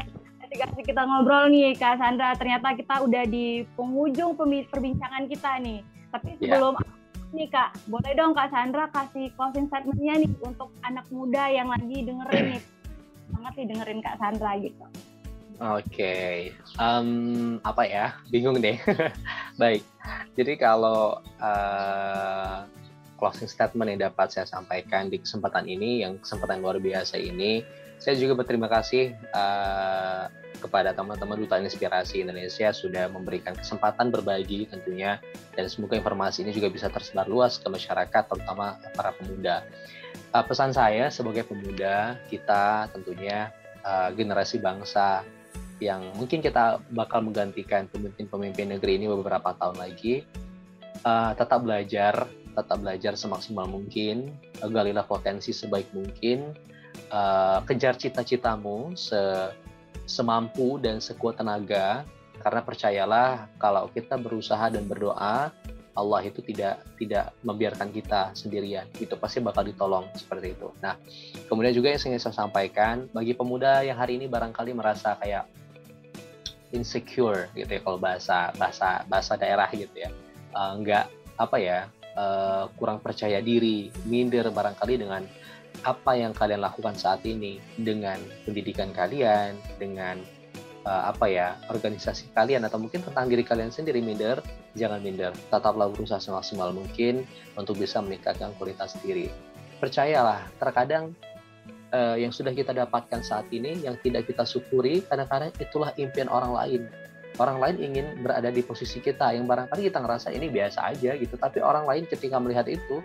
ketika 0.44 0.66
kita 0.84 1.02
ngobrol 1.08 1.48
nih 1.48 1.72
Kak 1.74 1.96
Sandra, 1.96 2.36
ternyata 2.36 2.76
kita 2.76 2.94
udah 3.00 3.24
di 3.24 3.64
penghujung 3.74 4.36
perbincangan 4.68 5.24
kita 5.26 5.58
nih. 5.64 5.80
Tapi 6.12 6.36
iya. 6.38 6.60
sebelum 6.60 6.76
yeah. 6.76 7.32
nih 7.32 7.48
Kak, 7.48 7.70
boleh 7.88 8.12
dong 8.12 8.36
Kak 8.36 8.52
Sandra 8.52 8.84
kasih 8.92 9.32
closing 9.34 9.66
statementnya 9.72 10.20
nih 10.20 10.30
untuk 10.44 10.68
anak 10.84 11.08
muda 11.08 11.48
yang 11.48 11.72
lagi 11.72 12.04
dengerin 12.04 12.60
nih. 12.60 12.62
Banget 13.32 13.52
nih 13.56 13.66
dengerin 13.72 14.00
Kak 14.04 14.16
Sandra 14.20 14.52
gitu. 14.60 14.84
Oke, 15.64 15.96
okay. 15.96 16.36
um, 16.76 17.56
apa 17.64 17.88
ya? 17.88 18.20
Bingung 18.28 18.60
deh. 18.60 18.76
Baik, 19.60 19.80
jadi 20.36 20.60
kalau 20.60 21.24
uh, 21.40 22.68
closing 23.16 23.48
statement 23.48 23.96
yang 23.96 24.12
dapat 24.12 24.28
saya 24.28 24.44
sampaikan 24.44 25.08
di 25.08 25.16
kesempatan 25.16 25.64
ini, 25.64 26.04
yang 26.04 26.20
kesempatan 26.20 26.60
luar 26.60 26.76
biasa 26.76 27.16
ini, 27.16 27.64
saya 27.96 28.12
juga 28.12 28.36
berterima 28.36 28.68
kasih 28.68 29.16
uh, 29.32 30.28
kepada 30.60 30.92
teman-teman 30.92 31.40
Duta 31.40 31.56
Inspirasi 31.56 32.20
Indonesia 32.20 32.68
sudah 32.68 33.08
memberikan 33.08 33.56
kesempatan 33.56 34.12
berbagi 34.12 34.68
tentunya, 34.68 35.16
dan 35.56 35.64
semoga 35.72 35.96
informasi 35.96 36.44
ini 36.44 36.52
juga 36.52 36.68
bisa 36.68 36.92
tersebar 36.92 37.24
luas 37.24 37.56
ke 37.56 37.72
masyarakat, 37.72 38.22
terutama 38.28 38.76
para 38.92 39.16
pemuda. 39.16 39.64
Uh, 40.28 40.44
pesan 40.44 40.76
saya 40.76 41.08
sebagai 41.08 41.48
pemuda, 41.48 42.20
kita 42.28 42.92
tentunya 42.92 43.48
uh, 43.80 44.12
generasi 44.12 44.60
bangsa 44.60 45.24
yang 45.84 46.16
mungkin 46.16 46.40
kita 46.40 46.80
bakal 46.96 47.20
menggantikan 47.20 47.84
pemimpin-pemimpin 47.92 48.72
negeri 48.72 48.96
ini 48.96 49.06
beberapa 49.12 49.52
tahun 49.54 49.76
lagi. 49.76 50.24
Uh, 51.04 51.36
tetap 51.36 51.60
belajar, 51.60 52.24
tetap 52.56 52.80
belajar 52.80 53.12
semaksimal 53.12 53.68
mungkin, 53.68 54.32
uh, 54.64 54.70
galilah 54.72 55.04
potensi 55.04 55.52
sebaik 55.52 55.92
mungkin, 55.92 56.56
uh, 57.12 57.60
kejar 57.68 58.00
cita-citamu 58.00 58.96
se 58.96 59.52
semampu 60.04 60.76
dan 60.80 61.00
sekuat 61.00 61.40
tenaga, 61.40 62.04
karena 62.40 62.60
percayalah 62.60 63.48
kalau 63.56 63.88
kita 63.92 64.20
berusaha 64.20 64.68
dan 64.68 64.84
berdoa, 64.84 65.48
Allah 65.94 66.20
itu 66.26 66.42
tidak 66.42 66.82
tidak 66.98 67.32
membiarkan 67.40 67.88
kita 67.94 68.34
sendirian, 68.34 68.84
itu 69.00 69.14
pasti 69.16 69.40
bakal 69.40 69.64
ditolong 69.64 70.10
seperti 70.12 70.52
itu. 70.52 70.68
Nah, 70.82 70.98
kemudian 71.46 71.72
juga 71.72 71.94
yang 71.94 72.02
ingin 72.02 72.20
saya 72.20 72.34
sampaikan 72.44 73.08
bagi 73.16 73.32
pemuda 73.32 73.80
yang 73.86 73.96
hari 73.96 74.18
ini 74.18 74.26
barangkali 74.28 74.74
merasa 74.74 75.16
kayak 75.22 75.46
insecure 76.74 77.48
gitu 77.54 77.70
ya 77.70 77.80
kalau 77.80 77.96
bahasa 77.96 78.50
bahasa 78.58 79.06
bahasa 79.06 79.38
daerah 79.38 79.70
gitu 79.70 79.94
ya. 79.94 80.10
Uh, 80.54 80.78
nggak 80.82 81.06
apa 81.38 81.56
ya 81.58 81.78
uh, 82.18 82.66
kurang 82.74 82.98
percaya 82.98 83.38
diri 83.38 83.90
minder 84.06 84.50
barangkali 84.50 84.94
dengan 84.98 85.22
apa 85.82 86.14
yang 86.14 86.30
kalian 86.30 86.62
lakukan 86.62 86.94
saat 86.94 87.26
ini 87.26 87.58
dengan 87.74 88.18
pendidikan 88.46 88.94
kalian 88.94 89.58
dengan 89.78 90.22
uh, 90.86 91.10
apa 91.10 91.26
ya 91.26 91.58
organisasi 91.66 92.30
kalian 92.30 92.62
atau 92.62 92.78
mungkin 92.78 93.02
tentang 93.02 93.26
diri 93.26 93.42
kalian 93.42 93.74
sendiri 93.74 93.98
minder 93.98 94.38
jangan 94.78 95.02
minder. 95.02 95.34
Tetaplah 95.50 95.90
berusaha 95.90 96.22
semaksimal 96.22 96.70
mungkin 96.70 97.26
untuk 97.58 97.78
bisa 97.78 97.98
meningkatkan 97.98 98.54
kualitas 98.58 98.94
diri. 99.02 99.30
Percayalah 99.82 100.46
terkadang 100.62 101.12
uh, 101.94 102.16
yang 102.18 102.34
sudah 102.34 102.50
kita 102.50 102.74
dapatkan 102.74 103.22
saat 103.22 103.46
ini 103.54 103.78
yang 103.86 103.94
tidak 104.02 104.26
kita 104.26 104.42
syukuri 104.42 105.06
kadang-kadang 105.06 105.54
itulah 105.62 105.94
impian 105.94 106.26
orang 106.26 106.50
lain. 106.50 106.82
Orang 107.34 107.58
lain 107.58 107.82
ingin 107.82 108.22
berada 108.22 108.46
di 108.46 108.62
posisi 108.62 109.02
kita 109.02 109.34
yang 109.34 109.50
barangkali 109.50 109.90
kita 109.90 109.98
ngerasa 109.98 110.30
ini 110.30 110.46
biasa 110.50 110.94
aja 110.94 111.18
gitu. 111.18 111.34
Tapi 111.34 111.58
orang 111.62 111.82
lain 111.82 112.06
ketika 112.06 112.38
melihat 112.38 112.70
itu 112.70 113.02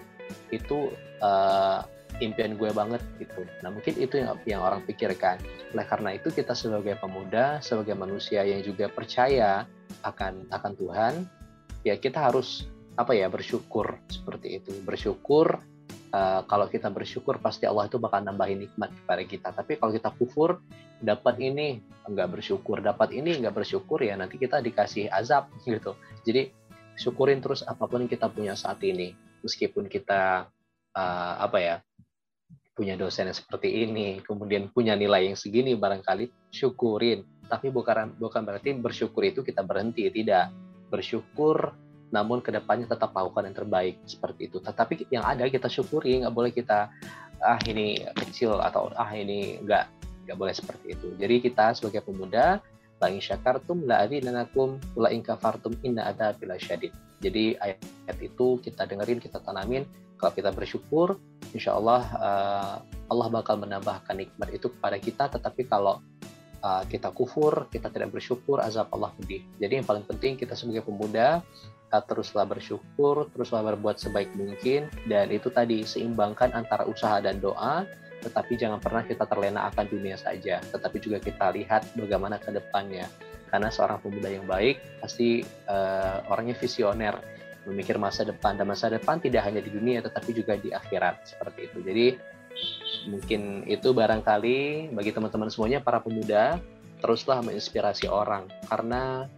itu 0.54 0.93
uh, 1.25 1.82
impian 2.21 2.54
gue 2.54 2.69
banget 2.69 3.02
gitu. 3.17 3.41
Nah 3.65 3.73
mungkin 3.73 3.97
itu 3.97 4.21
yang 4.21 4.38
yang 4.45 4.62
orang 4.62 4.86
pikirkan. 4.86 5.41
Oleh 5.73 5.86
karena 5.89 6.13
itu 6.13 6.30
kita 6.30 6.54
sebagai 6.54 7.02
pemuda 7.02 7.58
sebagai 7.65 7.97
manusia 7.97 8.45
yang 8.45 8.62
juga 8.62 8.86
percaya 8.86 9.65
akan 10.06 10.45
akan 10.54 10.71
Tuhan 10.78 11.13
ya 11.82 11.97
kita 11.97 12.21
harus 12.30 12.69
apa 12.99 13.17
ya 13.17 13.34
bersyukur 13.34 13.97
seperti 14.13 14.62
itu. 14.62 14.78
Bersyukur 14.86 15.58
uh, 16.13 16.41
kalau 16.45 16.65
kita 16.69 16.89
bersyukur 16.89 17.38
pasti 17.41 17.65
Allah 17.69 17.86
itu 17.89 18.02
bakal 18.02 18.22
nambahin 18.22 18.65
nikmat 18.65 18.93
kepada 18.93 19.24
kita. 19.26 19.48
Tapi 19.54 19.78
kalau 19.78 19.91
kita 19.93 20.10
kufur 20.15 20.62
dapat 21.00 21.39
ini 21.39 21.82
nggak 22.10 22.39
bersyukur. 22.39 22.82
Dapat 22.82 23.15
ini 23.15 23.39
nggak 23.39 23.56
bersyukur 23.56 24.02
ya 24.02 24.17
nanti 24.17 24.41
kita 24.41 24.60
dikasih 24.60 25.10
azab 25.10 25.50
gitu. 25.67 25.95
Jadi 26.26 26.52
syukurin 27.00 27.39
terus 27.39 27.63
apa 27.63 27.88
pun 27.88 28.06
yang 28.06 28.12
kita 28.12 28.28
punya 28.30 28.54
saat 28.58 28.82
ini. 28.84 29.13
Meskipun 29.39 29.88
kita 29.88 30.52
uh, 30.98 31.34
apa 31.39 31.58
ya 31.63 31.76
punya 32.76 32.95
dosen 32.95 33.28
yang 33.28 33.36
seperti 33.36 33.84
ini 33.84 34.24
kemudian 34.24 34.72
punya 34.72 34.95
nilai 34.95 35.28
yang 35.32 35.38
segini 35.39 35.76
barangkali 35.76 36.52
syukurin. 36.52 37.24
Tapi 37.50 37.74
bukan 37.74 38.15
bukan 38.19 38.41
berarti 38.45 38.78
bersyukur 38.78 39.26
itu 39.26 39.41
kita 39.41 39.65
berhenti 39.65 40.08
tidak. 40.12 40.52
Bersyukur 40.89 41.88
namun 42.10 42.41
ke 42.41 42.50
depannya 42.50 42.89
tetap 42.89 43.13
lakukan 43.13 43.50
yang 43.50 43.58
terbaik 43.58 44.02
seperti 44.06 44.50
itu. 44.50 44.58
Tetapi 44.62 45.10
yang 45.13 45.26
ada 45.26 45.45
kita 45.45 45.69
syukuri 45.69 46.22
nggak 46.22 46.34
boleh 46.34 46.52
kita 46.54 46.89
ah 47.39 47.60
ini 47.69 48.04
kecil 48.17 48.60
atau 48.60 48.91
ah 48.98 49.10
ini 49.15 49.62
nggak 49.63 49.86
nggak 50.28 50.38
boleh 50.38 50.54
seperti 50.54 50.93
itu. 50.93 51.13
Jadi 51.17 51.36
kita 51.41 51.74
sebagai 51.74 52.06
pemuda 52.06 52.62
la 53.00 53.08
in 53.08 53.24
syakartum 53.24 53.88
la 53.88 54.04
adinanakum 54.04 54.76
la 55.00 55.10
in 55.10 55.24
kafartum 55.24 55.74
inna 55.86 56.12
ada 56.12 56.36
bila 56.36 56.60
syadid. 56.60 56.91
Jadi 57.19 57.56
ayat, 57.60 57.80
itu 58.19 58.60
kita 58.63 58.88
dengerin 58.88 59.19
kita 59.19 59.43
tanamin. 59.43 59.84
Kalau 60.19 60.36
kita 60.36 60.52
bersyukur 60.52 61.15
insya 61.56 61.76
Allah 61.80 62.04
uh, 62.19 62.76
Allah 63.08 63.28
bakal 63.32 63.56
menambahkan 63.60 64.19
nikmat 64.19 64.52
itu 64.52 64.67
kepada 64.67 65.00
kita. 65.00 65.32
Tetapi 65.32 65.67
kalau 65.67 66.04
uh, 66.63 66.84
kita 66.86 67.12
kufur 67.12 67.67
kita 67.72 67.91
tidak 67.91 68.15
bersyukur 68.15 68.60
azab 68.63 68.91
Allah 68.95 69.12
pedih. 69.15 69.43
Jadi 69.60 69.82
yang 69.82 69.88
paling 69.88 70.06
penting 70.06 70.39
kita 70.39 70.54
sebagai 70.56 70.88
pemuda 70.88 71.43
uh, 71.91 72.04
teruslah 72.04 72.45
bersyukur 72.48 73.28
teruslah 73.32 73.63
berbuat 73.63 74.00
sebaik 74.00 74.32
mungkin. 74.36 74.88
Dan 75.08 75.32
itu 75.34 75.52
tadi 75.52 75.84
seimbangkan 75.84 76.54
antara 76.56 76.86
usaha 76.86 77.19
dan 77.19 77.39
doa 77.39 77.88
tetapi 78.19 78.60
jangan 78.60 78.84
pernah 78.84 79.04
kita 79.08 79.24
terlena 79.24 79.72
akan 79.72 79.86
dunia 79.88 80.19
saja, 80.19 80.60
tetapi 80.60 81.00
juga 81.00 81.24
kita 81.24 81.56
lihat 81.56 81.95
bagaimana 81.95 82.36
ke 82.36 82.52
depannya. 82.52 83.08
Karena 83.50 83.72
seorang 83.74 84.04
pemuda 84.04 84.30
yang 84.30 84.45
baik 84.45 85.02
pasti 85.02 85.41
uh, 85.72 86.22
orangnya 86.30 86.54
visioner, 86.60 87.17
memikir 87.65 87.98
masa 87.98 88.28
depan 88.28 88.60
dan 88.60 88.69
masa 88.69 88.93
depan 88.93 89.17
tidak 89.17 89.48
hanya 89.48 89.63
di 89.63 89.72
dunia 89.74 90.06
tetapi 90.06 90.36
juga 90.36 90.54
di 90.60 90.69
akhirat. 90.69 91.26
Seperti 91.34 91.60
itu. 91.72 91.78
Jadi 91.82 92.06
mungkin 93.07 93.63
itu 93.69 93.95
barangkali 93.95 94.91
bagi 94.91 95.12
teman-teman 95.15 95.47
semuanya 95.47 95.79
para 95.79 96.03
pemuda 96.03 96.59
teruslah 96.99 97.39
menginspirasi 97.39 98.12
orang 98.12 98.51
karena 98.67 99.29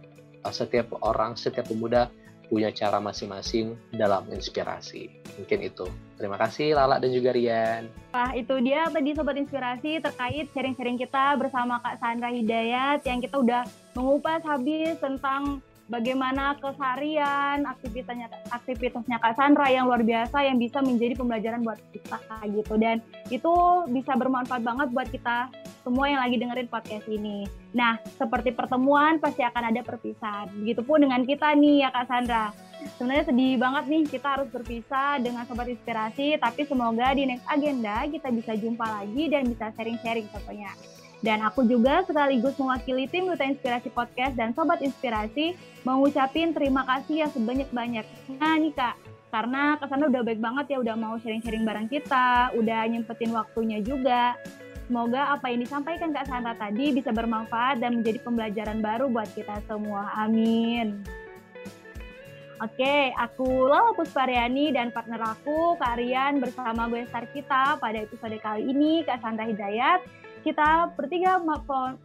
eh, 0.42 0.54
setiap 0.54 0.98
orang, 1.04 1.38
setiap 1.38 1.70
pemuda 1.70 2.10
punya 2.52 2.68
cara 2.68 3.00
masing-masing 3.00 3.72
dalam 3.96 4.28
inspirasi. 4.28 5.08
Mungkin 5.40 5.64
itu. 5.64 5.88
Terima 6.20 6.36
kasih 6.36 6.76
Lala 6.76 7.00
dan 7.00 7.08
juga 7.08 7.32
Rian. 7.32 7.88
Wah, 8.12 8.36
itu 8.36 8.52
dia 8.60 8.84
tadi 8.92 9.16
Sobat 9.16 9.40
Inspirasi 9.40 10.04
terkait 10.04 10.52
sharing-sharing 10.52 11.00
kita 11.00 11.32
bersama 11.40 11.80
Kak 11.80 11.96
Sandra 11.96 12.28
Hidayat 12.28 13.00
yang 13.08 13.24
kita 13.24 13.40
udah 13.40 13.64
mengupas 13.96 14.44
habis 14.44 15.00
tentang 15.00 15.64
bagaimana 15.92 16.56
keseharian 16.56 17.68
aktivitasnya 17.68 18.32
aktivitasnya 18.48 19.20
Kak 19.20 19.36
Sandra 19.36 19.68
yang 19.68 19.84
luar 19.84 20.00
biasa 20.00 20.40
yang 20.48 20.56
bisa 20.56 20.80
menjadi 20.80 21.12
pembelajaran 21.20 21.60
buat 21.60 21.76
kita 21.92 22.16
gitu 22.48 22.74
dan 22.80 23.04
itu 23.28 23.52
bisa 23.92 24.16
bermanfaat 24.16 24.64
banget 24.64 24.88
buat 24.96 25.08
kita 25.12 25.52
semua 25.84 26.08
yang 26.08 26.22
lagi 26.22 26.38
dengerin 26.38 26.70
podcast 26.70 27.06
ini. 27.10 27.44
Nah, 27.74 27.98
seperti 28.16 28.54
pertemuan 28.54 29.18
pasti 29.18 29.42
akan 29.42 29.74
ada 29.74 29.82
perpisahan. 29.82 30.46
Begitupun 30.62 31.04
dengan 31.04 31.26
kita 31.26 31.52
nih 31.58 31.84
ya 31.84 31.90
Kak 31.90 32.06
Sandra. 32.06 32.54
Sebenarnya 32.98 33.30
sedih 33.30 33.54
banget 33.62 33.84
nih 33.90 34.02
kita 34.10 34.28
harus 34.38 34.48
berpisah 34.50 35.18
dengan 35.22 35.46
Sobat 35.46 35.70
Inspirasi, 35.70 36.38
tapi 36.38 36.66
semoga 36.66 37.14
di 37.14 37.30
next 37.30 37.46
agenda 37.46 38.06
kita 38.10 38.30
bisa 38.30 38.58
jumpa 38.58 38.82
lagi 38.82 39.30
dan 39.30 39.46
bisa 39.46 39.70
sharing-sharing 39.74 40.26
tentunya. 40.30 40.70
Dan 41.22 41.38
aku 41.46 41.62
juga 41.62 42.02
sekaligus 42.02 42.58
mewakili 42.58 43.06
tim 43.06 43.30
Duta 43.30 43.46
Inspirasi 43.46 43.94
Podcast 43.94 44.34
dan 44.34 44.50
Sobat 44.58 44.82
Inspirasi 44.82 45.54
mengucapin 45.86 46.50
terima 46.50 46.82
kasih 46.82 47.26
yang 47.26 47.30
sebanyak-banyak. 47.30 48.06
Nah 48.42 48.58
nih 48.58 48.74
Kak, 48.74 48.98
karena 49.30 49.78
ke 49.78 49.86
sana 49.86 50.10
udah 50.10 50.22
baik 50.26 50.42
banget 50.42 50.74
ya 50.74 50.78
udah 50.82 50.98
mau 50.98 51.14
sharing-sharing 51.22 51.62
bareng 51.62 51.86
kita, 51.86 52.50
udah 52.58 52.80
nyempetin 52.90 53.30
waktunya 53.30 53.78
juga. 53.78 54.34
Semoga 54.90 55.38
apa 55.38 55.46
yang 55.46 55.62
disampaikan 55.62 56.10
Kak 56.10 56.26
Sandra 56.26 56.58
tadi 56.58 56.90
bisa 56.90 57.14
bermanfaat 57.14 57.78
dan 57.78 58.02
menjadi 58.02 58.18
pembelajaran 58.26 58.82
baru 58.82 59.06
buat 59.06 59.30
kita 59.30 59.62
semua. 59.70 60.10
Amin. 60.18 61.06
Oke, 62.58 63.10
aku 63.14 63.66
Lala 63.70 63.94
Puspariani 63.94 64.70
dan 64.74 64.94
partner 64.94 65.34
aku, 65.34 65.74
Kak 65.78 65.98
Rian, 65.98 66.38
bersama 66.38 66.86
gue 66.86 67.02
star 67.10 67.26
kita 67.30 67.78
pada 67.78 67.98
episode 67.98 68.38
kali 68.38 68.70
ini, 68.70 69.02
Kak 69.02 69.18
Sandra 69.22 69.46
Hidayat 69.46 70.21
kita 70.42 70.90
bertiga 70.98 71.38
mohon 71.38 71.96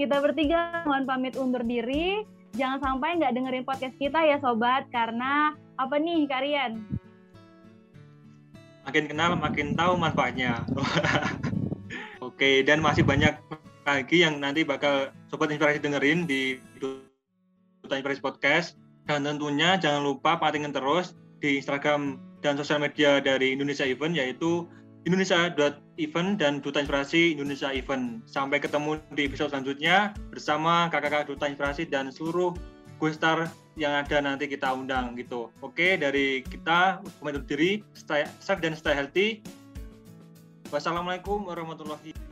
kita 0.00 0.16
bertiga 0.16 0.80
mohon 0.88 1.04
pamit 1.04 1.36
undur 1.36 1.60
diri. 1.60 2.24
Jangan 2.56 2.80
sampai 2.80 3.20
nggak 3.20 3.36
dengerin 3.36 3.68
podcast 3.68 3.94
kita 4.00 4.16
ya 4.26 4.40
sobat, 4.40 4.88
karena 4.88 5.54
apa 5.76 6.00
nih 6.00 6.24
kalian? 6.24 6.82
Makin 8.88 9.12
kenal, 9.12 9.36
makin 9.36 9.76
tahu 9.76 10.00
manfaatnya. 10.00 10.64
Oke, 12.26 12.64
dan 12.64 12.80
masih 12.80 13.04
banyak 13.04 13.36
lagi 13.84 14.24
yang 14.24 14.40
nanti 14.40 14.64
bakal 14.64 15.12
sobat 15.28 15.52
inspirasi 15.52 15.84
dengerin 15.84 16.24
di 16.24 16.56
Duta 16.80 17.94
Inspirasi 17.94 18.24
Podcast. 18.24 18.80
Dan 19.04 19.28
tentunya 19.28 19.76
jangan 19.76 20.00
lupa 20.00 20.40
pantengin 20.40 20.72
terus 20.72 21.12
di 21.44 21.60
Instagram 21.60 22.16
dan 22.40 22.56
sosial 22.56 22.80
media 22.80 23.20
dari 23.20 23.52
Indonesia 23.52 23.84
Event 23.84 24.16
yaitu 24.16 24.64
Indonesia.event 26.00 26.40
dan 26.40 26.52
Duta 26.64 26.80
Inspirasi 26.80 27.36
Indonesia 27.36 27.68
Event. 27.76 28.24
Sampai 28.24 28.56
ketemu 28.56 28.96
di 29.12 29.28
episode 29.28 29.52
selanjutnya 29.52 30.16
bersama 30.32 30.88
kakak-kakak 30.88 31.28
Duta 31.28 31.44
Inspirasi 31.44 31.84
dan 31.92 32.08
seluruh 32.08 32.56
star 33.12 33.48
yang 33.76 33.96
ada 33.96 34.20
nanti 34.20 34.48
kita 34.48 34.72
undang 34.72 35.16
gitu. 35.16 35.52
Oke, 35.60 35.96
dari 36.00 36.44
kita 36.44 37.00
pamit 37.20 37.44
diri, 37.48 37.80
stay 37.96 38.24
safe 38.40 38.60
dan 38.60 38.76
stay 38.76 38.96
healthy. 38.96 39.44
Wassalamualaikum 40.72 41.48
warahmatullahi 41.48 42.29